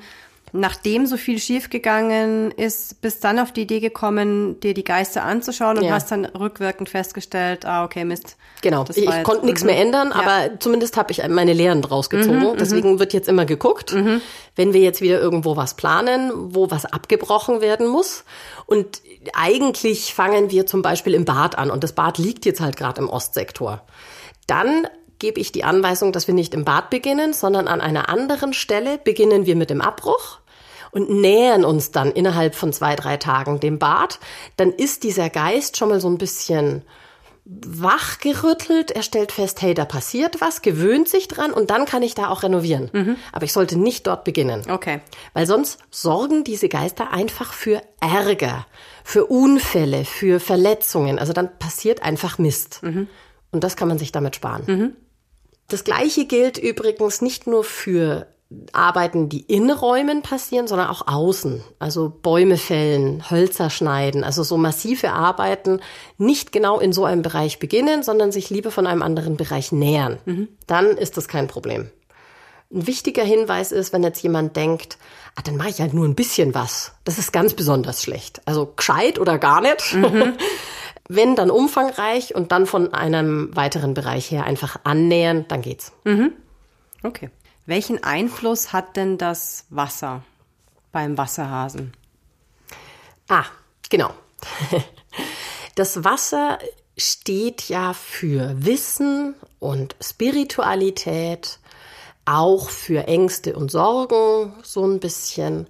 nachdem 0.53 1.07
so 1.07 1.17
viel 1.17 1.39
schiefgegangen 1.39 2.51
ist, 2.53 3.01
bist 3.01 3.25
dann 3.25 3.39
auf 3.39 3.53
die 3.53 3.63
Idee 3.63 3.81
gekommen, 3.81 4.61
dir 4.61 4.75
die 4.75 4.85
Geister 4.85 5.25
anzuschauen 5.25 5.79
und 5.79 5.85
ja. 5.85 5.93
hast 5.93 6.11
dann 6.11 6.25
rückwirkend 6.25 6.89
festgestellt, 6.89 7.65
ah, 7.65 7.85
okay, 7.85 8.05
Mist. 8.05 8.37
Genau, 8.63 8.85
ich, 8.89 8.97
ich 8.99 9.23
konnte 9.25 9.47
nichts 9.47 9.65
mehr 9.65 9.79
ändern, 9.79 10.09
ja. 10.09 10.17
aber 10.17 10.59
zumindest 10.59 10.97
habe 10.97 11.13
ich 11.13 11.27
meine 11.29 11.53
Lehren 11.53 11.83
draus 11.83 12.11
gezogen. 12.11 12.39
Mhm, 12.39 12.47
mhm, 12.53 12.57
Deswegen 12.59 12.99
wird 12.99 13.13
jetzt 13.13 13.29
immer 13.29 13.45
geguckt, 13.45 13.95
mhm. 13.95 14.21
wenn 14.57 14.73
wir 14.73 14.81
jetzt 14.81 15.01
wieder 15.01 15.21
irgendwo 15.21 15.57
was 15.57 15.75
planen, 15.75 16.33
wo 16.35 16.71
was 16.71 16.85
abgebrochen 16.85 17.61
werden 17.61 17.87
muss. 17.87 18.25
Und 18.67 19.03
eigentlich 19.35 20.15
fangen 20.15 20.51
wir 20.51 20.67
zum 20.67 20.83
Beispiel 20.83 21.15
im 21.15 21.25
Bad 21.25 21.59
an 21.59 21.71
und 21.71 21.85
das 21.85 21.93
Bad 21.93 22.19
liegt 22.19 22.47
jetzt 22.47 22.61
halt 22.61 22.77
gerade 22.77 23.01
im 23.01 23.09
Ostsektor. 23.09 23.83
Dann 24.47 24.87
gebe 25.19 25.41
ich 25.41 25.53
die 25.53 25.65
Anweisung, 25.65 26.13
dass 26.13 26.27
wir 26.27 26.35
nicht 26.35 26.55
im 26.55 26.65
Bad 26.65 26.91
beginnen, 26.91 27.33
sondern 27.33 27.69
an 27.69 27.81
einer 27.81 28.09
anderen 28.09 28.53
Stelle 28.53 28.99
beginnen 28.99 29.47
wir 29.47 29.57
mit 29.57 29.71
dem 29.71 29.81
Abbruch 29.81 30.39
und 30.91 31.11
nähern 31.11 31.65
uns 31.65 31.91
dann 31.91 32.11
innerhalb 32.11 32.55
von 32.55 32.73
zwei, 32.73 32.97
drei 32.97 33.17
Tagen 33.17 33.61
dem 33.61 33.79
Bad. 33.79 34.19
Dann 34.57 34.73
ist 34.73 35.03
dieser 35.03 35.31
Geist 35.31 35.77
schon 35.77 35.91
mal 35.91 36.01
so 36.01 36.09
ein 36.09 36.19
bisschen 36.19 36.83
wachgerüttelt, 37.45 38.91
er 38.91 39.03
stellt 39.03 39.33
fest, 39.33 39.63
hey, 39.63 39.73
da 39.73 39.87
passiert 39.87 40.43
was, 40.43 40.61
gewöhnt 40.61 41.09
sich 41.09 41.29
dran 41.29 41.51
und 41.51 41.71
dann 41.71 41.87
kann 41.87 42.03
ich 42.03 42.15
da 42.15 42.29
auch 42.29 42.43
renovieren. 42.43 42.91
Mhm. 42.93 43.17
Aber 43.33 43.45
ich 43.45 43.55
sollte 43.55 43.79
nicht 43.79 44.07
dort 44.07 44.25
beginnen. 44.25 44.63
Okay. 44.69 45.01
Weil 45.33 45.47
sonst 45.47 45.79
sorgen 45.91 46.45
diese 46.45 46.69
Geister 46.69 47.11
einfach 47.11 47.55
für 47.55 47.81
Ärger, 48.01 48.67
für 49.03 49.25
Unfälle, 49.25 50.05
für 50.05 50.41
Verletzungen. 50.41 51.19
Also 51.19 51.33
dann 51.33 51.59
passiert 51.59 52.03
einfach 52.03 52.37
Mist. 52.37 52.83
Mhm. 52.83 53.09
Und 53.51 53.65
das 53.65 53.77
kann 53.77 53.89
man 53.89 53.99
sich 53.99 54.13
damit 54.13 54.37
sparen. 54.37 54.63
Mhm. 54.67 54.97
Das 55.69 55.85
Gleiche 55.85 56.25
gilt 56.25 56.59
übrigens 56.59 57.21
nicht 57.21 57.47
nur 57.47 57.63
für 57.63 58.27
Arbeiten, 58.73 59.29
die 59.29 59.41
in 59.43 59.71
Räumen 59.71 60.23
passieren, 60.23 60.67
sondern 60.67 60.89
auch 60.89 61.07
außen. 61.07 61.63
Also 61.79 62.09
Bäume 62.09 62.57
fällen, 62.57 63.31
Hölzer 63.31 63.69
schneiden, 63.69 64.25
also 64.25 64.43
so 64.43 64.57
massive 64.57 65.13
Arbeiten 65.13 65.81
nicht 66.17 66.51
genau 66.51 66.81
in 66.81 66.95
so 66.95 67.05
einem 67.05 67.21
Bereich 67.21 67.59
beginnen, 67.59 68.03
sondern 68.03 68.33
sich 68.33 68.49
lieber 68.49 68.71
von 68.71 68.87
einem 68.87 69.03
anderen 69.03 69.37
Bereich 69.37 69.71
nähern. 69.71 70.19
Mhm. 70.25 70.49
Dann 70.67 70.87
ist 70.87 71.19
das 71.19 71.29
kein 71.29 71.47
Problem. 71.47 71.91
Ein 72.73 72.87
wichtiger 72.87 73.25
Hinweis 73.25 73.71
ist, 73.71 73.93
wenn 73.93 74.03
jetzt 74.03 74.23
jemand 74.23 74.57
denkt, 74.57 74.97
ah, 75.37 75.43
dann 75.45 75.57
mache 75.57 75.71
ich 75.71 75.81
halt 75.81 75.93
nur 75.93 76.07
ein 76.07 76.15
bisschen 76.15 76.55
was. 76.55 76.93
Das 77.05 77.19
ist 77.19 77.33
ganz 77.33 77.53
besonders 77.53 78.03
schlecht. 78.03 78.41
Also 78.47 78.73
gescheit 78.75 79.19
oder 79.19 79.39
gar 79.39 79.61
nicht. 79.61 79.95
Mhm. 79.95 80.35
Wenn 81.09 81.37
dann 81.37 81.51
umfangreich 81.51 82.35
und 82.35 82.53
dann 82.53 82.67
von 82.67 82.93
einem 82.93 83.55
weiteren 83.57 83.95
Bereich 83.95 84.31
her 84.31 84.45
einfach 84.45 84.81
annähern, 84.85 85.47
dann 85.49 85.63
geht's. 85.63 85.93
Mhm. 86.05 86.33
Okay. 87.03 87.31
Welchen 87.67 88.03
Einfluss 88.05 88.73
hat 88.73 88.97
denn 88.97 89.19
das 89.19 89.67
Wasser 89.71 90.23
beim 90.93 91.19
Wasserhasen? 91.19 91.93
Ah, 93.29 93.45
genau. 93.91 94.11
Das 95.75 96.03
Wasser 96.03 96.59
steht 96.97 97.69
ja 97.69 97.93
für 97.93 98.53
Wissen 98.65 99.37
und 99.61 99.95
Spiritualität, 100.01 101.61
auch 102.25 102.69
für 102.69 103.07
Ängste 103.07 103.55
und 103.55 103.71
Sorgen 103.71 104.55
so 104.65 104.85
ein 104.85 104.99
bisschen. 104.99 105.69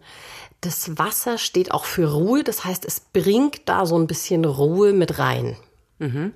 Das 0.60 0.98
Wasser 0.98 1.38
steht 1.38 1.70
auch 1.70 1.84
für 1.84 2.12
Ruhe, 2.12 2.42
das 2.42 2.64
heißt, 2.64 2.84
es 2.84 3.00
bringt 3.00 3.68
da 3.68 3.86
so 3.86 3.96
ein 3.96 4.06
bisschen 4.06 4.44
Ruhe 4.44 4.92
mit 4.92 5.18
rein. 5.18 5.56
Mhm. 5.98 6.32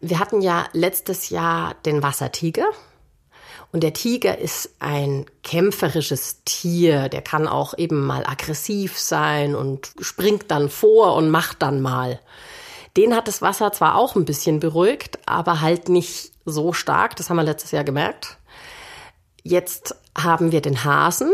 Wir 0.00 0.18
hatten 0.18 0.42
ja 0.42 0.66
letztes 0.72 1.30
Jahr 1.30 1.74
den 1.86 2.02
Wassertiger. 2.02 2.66
Und 3.72 3.82
der 3.82 3.94
Tiger 3.94 4.36
ist 4.36 4.74
ein 4.80 5.24
kämpferisches 5.42 6.42
Tier, 6.44 7.08
der 7.08 7.22
kann 7.22 7.48
auch 7.48 7.78
eben 7.78 8.04
mal 8.04 8.26
aggressiv 8.26 8.98
sein 8.98 9.54
und 9.54 9.92
springt 10.00 10.50
dann 10.50 10.68
vor 10.68 11.14
und 11.14 11.30
macht 11.30 11.62
dann 11.62 11.80
mal. 11.80 12.20
Den 12.98 13.16
hat 13.16 13.28
das 13.28 13.40
Wasser 13.40 13.72
zwar 13.72 13.96
auch 13.96 14.14
ein 14.14 14.26
bisschen 14.26 14.60
beruhigt, 14.60 15.18
aber 15.24 15.62
halt 15.62 15.88
nicht 15.88 16.32
so 16.44 16.74
stark, 16.74 17.16
das 17.16 17.30
haben 17.30 17.38
wir 17.38 17.44
letztes 17.44 17.70
Jahr 17.70 17.84
gemerkt. 17.84 18.36
Jetzt 19.42 19.96
haben 20.16 20.52
wir 20.52 20.60
den 20.60 20.84
Hasen, 20.84 21.32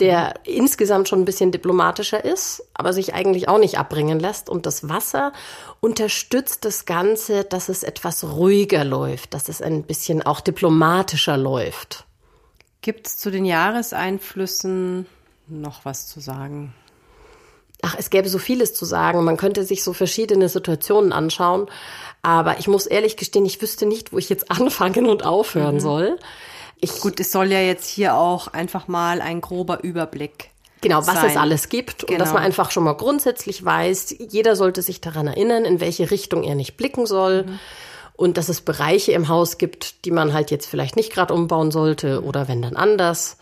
der 0.00 0.34
insgesamt 0.44 1.08
schon 1.08 1.20
ein 1.20 1.24
bisschen 1.24 1.52
diplomatischer 1.52 2.24
ist, 2.24 2.64
aber 2.74 2.92
sich 2.92 3.14
eigentlich 3.14 3.48
auch 3.48 3.58
nicht 3.58 3.78
abbringen 3.78 4.18
lässt. 4.18 4.48
Und 4.48 4.66
das 4.66 4.88
Wasser 4.88 5.32
unterstützt 5.80 6.64
das 6.64 6.86
Ganze, 6.86 7.44
dass 7.44 7.68
es 7.68 7.82
etwas 7.82 8.24
ruhiger 8.24 8.84
läuft, 8.84 9.34
dass 9.34 9.48
es 9.48 9.60
ein 9.60 9.82
bisschen 9.84 10.22
auch 10.22 10.40
diplomatischer 10.40 11.36
läuft. 11.36 12.06
Gibt 12.82 13.06
es 13.06 13.18
zu 13.18 13.30
den 13.30 13.44
Jahreseinflüssen 13.44 15.06
noch 15.46 15.84
was 15.84 16.08
zu 16.08 16.20
sagen? 16.20 16.72
Ach, 17.82 17.94
es 17.98 18.10
gäbe 18.10 18.28
so 18.28 18.38
vieles 18.38 18.74
zu 18.74 18.84
sagen. 18.84 19.24
Man 19.24 19.36
könnte 19.36 19.64
sich 19.64 19.84
so 19.84 19.92
verschiedene 19.92 20.48
Situationen 20.48 21.12
anschauen. 21.12 21.66
Aber 22.22 22.58
ich 22.58 22.68
muss 22.68 22.86
ehrlich 22.86 23.16
gestehen, 23.16 23.46
ich 23.46 23.60
wüsste 23.60 23.86
nicht, 23.86 24.12
wo 24.12 24.18
ich 24.18 24.28
jetzt 24.28 24.50
anfangen 24.50 25.06
und 25.06 25.24
aufhören 25.24 25.76
mhm. 25.76 25.80
soll. 25.80 26.18
Ich, 26.80 27.00
Gut, 27.00 27.20
es 27.20 27.32
soll 27.32 27.52
ja 27.52 27.60
jetzt 27.60 27.88
hier 27.88 28.14
auch 28.14 28.48
einfach 28.48 28.88
mal 28.88 29.20
ein 29.20 29.40
grober 29.40 29.82
Überblick 29.82 30.50
Genau, 30.80 31.06
was 31.06 31.14
sein. 31.14 31.30
es 31.30 31.36
alles 31.36 31.68
gibt 31.68 32.06
genau. 32.06 32.12
und 32.12 32.18
dass 32.20 32.28
man 32.28 32.36
genau. 32.36 32.46
einfach 32.46 32.70
schon 32.70 32.84
mal 32.84 32.94
grundsätzlich 32.94 33.64
weiß, 33.64 34.16
jeder 34.30 34.56
sollte 34.56 34.82
sich 34.82 35.00
daran 35.00 35.26
erinnern, 35.26 35.64
in 35.64 35.80
welche 35.80 36.10
Richtung 36.10 36.42
er 36.42 36.54
nicht 36.54 36.76
blicken 36.76 37.04
soll 37.06 37.44
mhm. 37.44 37.58
und 38.16 38.38
dass 38.38 38.48
es 38.48 38.62
Bereiche 38.62 39.12
im 39.12 39.28
Haus 39.28 39.58
gibt, 39.58 40.04
die 40.06 40.10
man 40.10 40.32
halt 40.32 40.50
jetzt 40.50 40.66
vielleicht 40.66 40.96
nicht 40.96 41.12
gerade 41.12 41.34
umbauen 41.34 41.70
sollte 41.70 42.24
oder 42.24 42.48
wenn 42.48 42.62
dann 42.62 42.76
anders. 42.76 43.36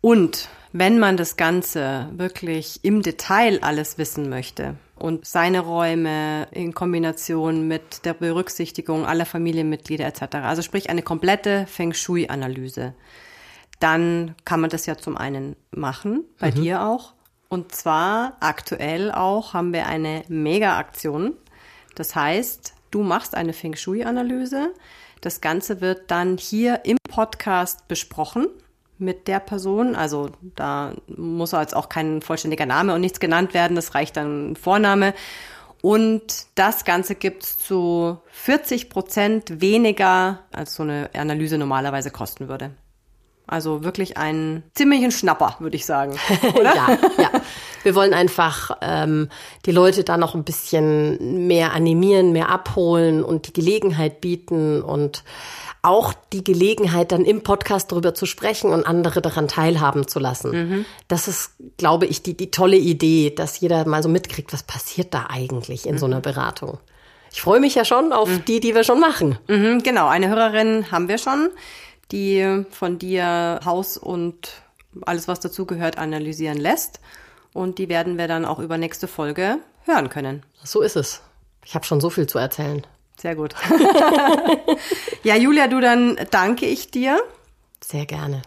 Und 0.00 0.48
wenn 0.72 0.98
man 0.98 1.16
das 1.16 1.36
Ganze 1.36 2.08
wirklich 2.12 2.80
im 2.82 3.02
Detail 3.02 3.58
alles 3.62 3.98
wissen 3.98 4.28
möchte 4.28 4.76
und 4.96 5.26
seine 5.26 5.60
Räume 5.60 6.48
in 6.50 6.74
Kombination 6.74 7.68
mit 7.68 8.04
der 8.04 8.14
Berücksichtigung 8.14 9.06
aller 9.06 9.26
Familienmitglieder 9.26 10.06
etc., 10.06 10.36
also 10.42 10.62
sprich 10.62 10.90
eine 10.90 11.02
komplette 11.02 11.66
Feng 11.66 11.94
Shui-Analyse, 11.94 12.94
dann 13.80 14.34
kann 14.44 14.60
man 14.60 14.70
das 14.70 14.86
ja 14.86 14.96
zum 14.96 15.16
einen 15.16 15.56
machen, 15.70 16.24
bei 16.38 16.50
mhm. 16.50 16.54
dir 16.56 16.82
auch. 16.82 17.14
Und 17.48 17.74
zwar 17.74 18.36
aktuell 18.40 19.10
auch 19.10 19.54
haben 19.54 19.72
wir 19.72 19.86
eine 19.86 20.22
Mega-Aktion. 20.28 21.34
Das 21.94 22.14
heißt, 22.14 22.74
du 22.90 23.02
machst 23.02 23.34
eine 23.34 23.54
Feng 23.54 23.74
Shui-Analyse. 23.74 24.74
Das 25.22 25.40
Ganze 25.40 25.80
wird 25.80 26.10
dann 26.10 26.36
hier 26.36 26.84
im 26.84 26.98
Podcast 27.08 27.88
besprochen 27.88 28.48
mit 28.98 29.28
der 29.28 29.40
Person. 29.40 29.94
Also 29.96 30.30
da 30.56 30.92
muss 31.06 31.52
jetzt 31.52 31.76
auch 31.76 31.88
kein 31.88 32.22
vollständiger 32.22 32.66
Name 32.66 32.94
und 32.94 33.00
nichts 33.00 33.20
genannt 33.20 33.54
werden. 33.54 33.74
Das 33.74 33.94
reicht 33.94 34.16
dann 34.16 34.56
Vorname. 34.56 35.14
Und 35.80 36.46
das 36.56 36.84
Ganze 36.84 37.14
gibt's 37.14 37.56
zu 37.58 38.18
40 38.32 38.90
Prozent 38.90 39.60
weniger, 39.60 40.40
als 40.52 40.74
so 40.74 40.82
eine 40.82 41.10
Analyse 41.14 41.56
normalerweise 41.56 42.10
kosten 42.10 42.48
würde. 42.48 42.72
Also 43.46 43.82
wirklich 43.82 44.18
ein 44.18 44.62
ziemlichen 44.74 45.10
Schnapper, 45.10 45.56
würde 45.60 45.76
ich 45.76 45.86
sagen. 45.86 46.14
Oder? 46.54 46.74
ja, 46.74 46.98
ja. 47.16 47.30
Wir 47.82 47.94
wollen 47.94 48.12
einfach 48.12 48.76
ähm, 48.82 49.30
die 49.64 49.70
Leute 49.72 50.04
da 50.04 50.18
noch 50.18 50.34
ein 50.34 50.44
bisschen 50.44 51.46
mehr 51.46 51.72
animieren, 51.72 52.32
mehr 52.32 52.50
abholen 52.50 53.24
und 53.24 53.46
die 53.46 53.52
Gelegenheit 53.54 54.20
bieten 54.20 54.82
und 54.82 55.24
auch 55.82 56.12
die 56.32 56.42
Gelegenheit, 56.42 57.12
dann 57.12 57.24
im 57.24 57.42
Podcast 57.42 57.92
darüber 57.92 58.14
zu 58.14 58.26
sprechen 58.26 58.72
und 58.72 58.84
andere 58.84 59.22
daran 59.22 59.48
teilhaben 59.48 60.08
zu 60.08 60.18
lassen. 60.18 60.50
Mhm. 60.50 60.84
Das 61.06 61.28
ist, 61.28 61.52
glaube 61.76 62.06
ich, 62.06 62.22
die, 62.22 62.36
die 62.36 62.50
tolle 62.50 62.76
Idee, 62.76 63.30
dass 63.30 63.60
jeder 63.60 63.86
mal 63.86 64.02
so 64.02 64.08
mitkriegt, 64.08 64.52
was 64.52 64.62
passiert 64.62 65.14
da 65.14 65.26
eigentlich 65.28 65.86
in 65.86 65.94
mhm. 65.94 65.98
so 65.98 66.06
einer 66.06 66.20
Beratung. 66.20 66.78
Ich 67.30 67.42
freue 67.42 67.60
mich 67.60 67.74
ja 67.74 67.84
schon 67.84 68.12
auf 68.12 68.28
mhm. 68.28 68.44
die, 68.46 68.60
die 68.60 68.74
wir 68.74 68.84
schon 68.84 69.00
machen. 69.00 69.38
Mhm, 69.48 69.82
genau, 69.82 70.08
eine 70.08 70.28
Hörerin 70.28 70.90
haben 70.90 71.08
wir 71.08 71.18
schon 71.18 71.50
die 72.10 72.64
von 72.70 72.98
dir 72.98 73.60
Haus 73.64 73.96
und 73.96 74.62
alles, 75.02 75.28
was 75.28 75.40
dazugehört, 75.40 75.98
analysieren 75.98 76.58
lässt. 76.58 77.00
Und 77.52 77.78
die 77.78 77.88
werden 77.88 78.18
wir 78.18 78.28
dann 78.28 78.44
auch 78.44 78.58
über 78.58 78.78
nächste 78.78 79.08
Folge 79.08 79.58
hören 79.84 80.08
können. 80.08 80.42
So 80.62 80.80
ist 80.80 80.96
es. 80.96 81.22
Ich 81.64 81.74
habe 81.74 81.84
schon 81.84 82.00
so 82.00 82.10
viel 82.10 82.26
zu 82.26 82.38
erzählen. 82.38 82.86
Sehr 83.20 83.34
gut. 83.34 83.54
ja, 85.24 85.34
Julia, 85.36 85.66
du 85.66 85.80
dann 85.80 86.16
danke 86.30 86.66
ich 86.66 86.90
dir. 86.90 87.20
Sehr 87.84 88.06
gerne. 88.06 88.42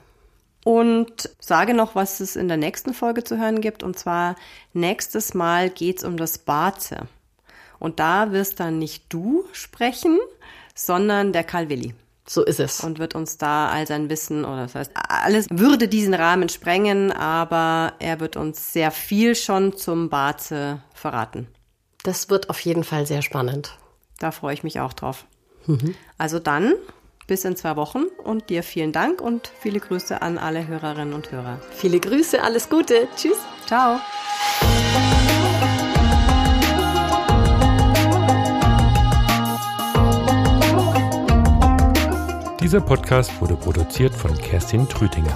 Und 0.64 1.30
sage 1.40 1.74
noch, 1.74 1.96
was 1.96 2.20
es 2.20 2.36
in 2.36 2.48
der 2.48 2.58
nächsten 2.58 2.94
Folge 2.94 3.24
zu 3.24 3.38
hören 3.38 3.62
gibt. 3.62 3.84
Und 3.84 4.00
zwar 4.00 4.36
nächstes 4.74 5.34
Mal 5.34 5.70
geht's 5.70 6.04
um 6.04 6.18
das 6.18 6.38
Barze. 6.38 7.08
Und 7.80 8.00
da 8.00 8.32
wirst 8.32 8.60
dann 8.60 8.80
nicht 8.80 9.06
du 9.10 9.44
sprechen, 9.52 10.20
sondern 10.76 11.34
der 11.34 11.44
Karl 11.44 11.68
Willi. 11.68 11.96
So 12.28 12.46
ist 12.46 12.60
es. 12.60 12.82
Und 12.82 13.00
wird 13.00 13.16
uns 13.16 13.38
da 13.38 13.70
all 13.70 13.88
sein 13.88 14.10
Wissen, 14.10 14.46
oder 14.46 14.64
das 14.64 14.76
heißt, 14.76 14.92
alles 14.94 15.48
würde 15.50 15.88
diesen 15.88 16.14
Rahmen 16.14 16.48
sprengen, 16.48 17.12
aber 17.12 17.94
er 18.00 18.20
wird 18.20 18.38
uns 18.38 18.72
sehr 18.72 18.92
viel 18.92 19.36
schon 19.36 19.76
zum 19.76 20.10
Barze 20.10 20.82
verraten. 20.94 21.48
Das 22.04 22.30
wird 22.30 22.50
auf 22.50 22.60
jeden 22.60 22.84
Fall 22.84 23.06
sehr 23.06 23.22
spannend. 23.22 23.78
Da 24.22 24.30
freue 24.30 24.54
ich 24.54 24.64
mich 24.64 24.80
auch 24.80 24.94
drauf. 24.94 25.26
Mhm. 25.66 25.96
Also 26.20 26.38
dann, 26.38 26.74
bis 27.26 27.44
in 27.44 27.56
zwei 27.56 27.76
Wochen 27.76 28.04
und 28.24 28.52
dir 28.52 28.62
vielen 28.62 28.92
Dank 28.92 29.20
und 29.20 29.52
viele 29.60 29.80
Grüße 29.80 30.22
an 30.22 30.38
alle 30.38 30.68
Hörerinnen 30.68 31.16
und 31.16 31.32
Hörer. 31.32 31.60
Viele 31.72 32.00
Grüße, 32.00 32.44
alles 32.44 32.70
Gute. 32.70 33.08
Tschüss. 33.16 33.38
Ciao. 33.66 34.00
Dieser 42.60 42.82
Podcast 42.82 43.42
wurde 43.42 43.56
produziert 43.56 44.14
von 44.14 44.38
Kerstin 44.38 44.88
Trütinger. 44.88 45.36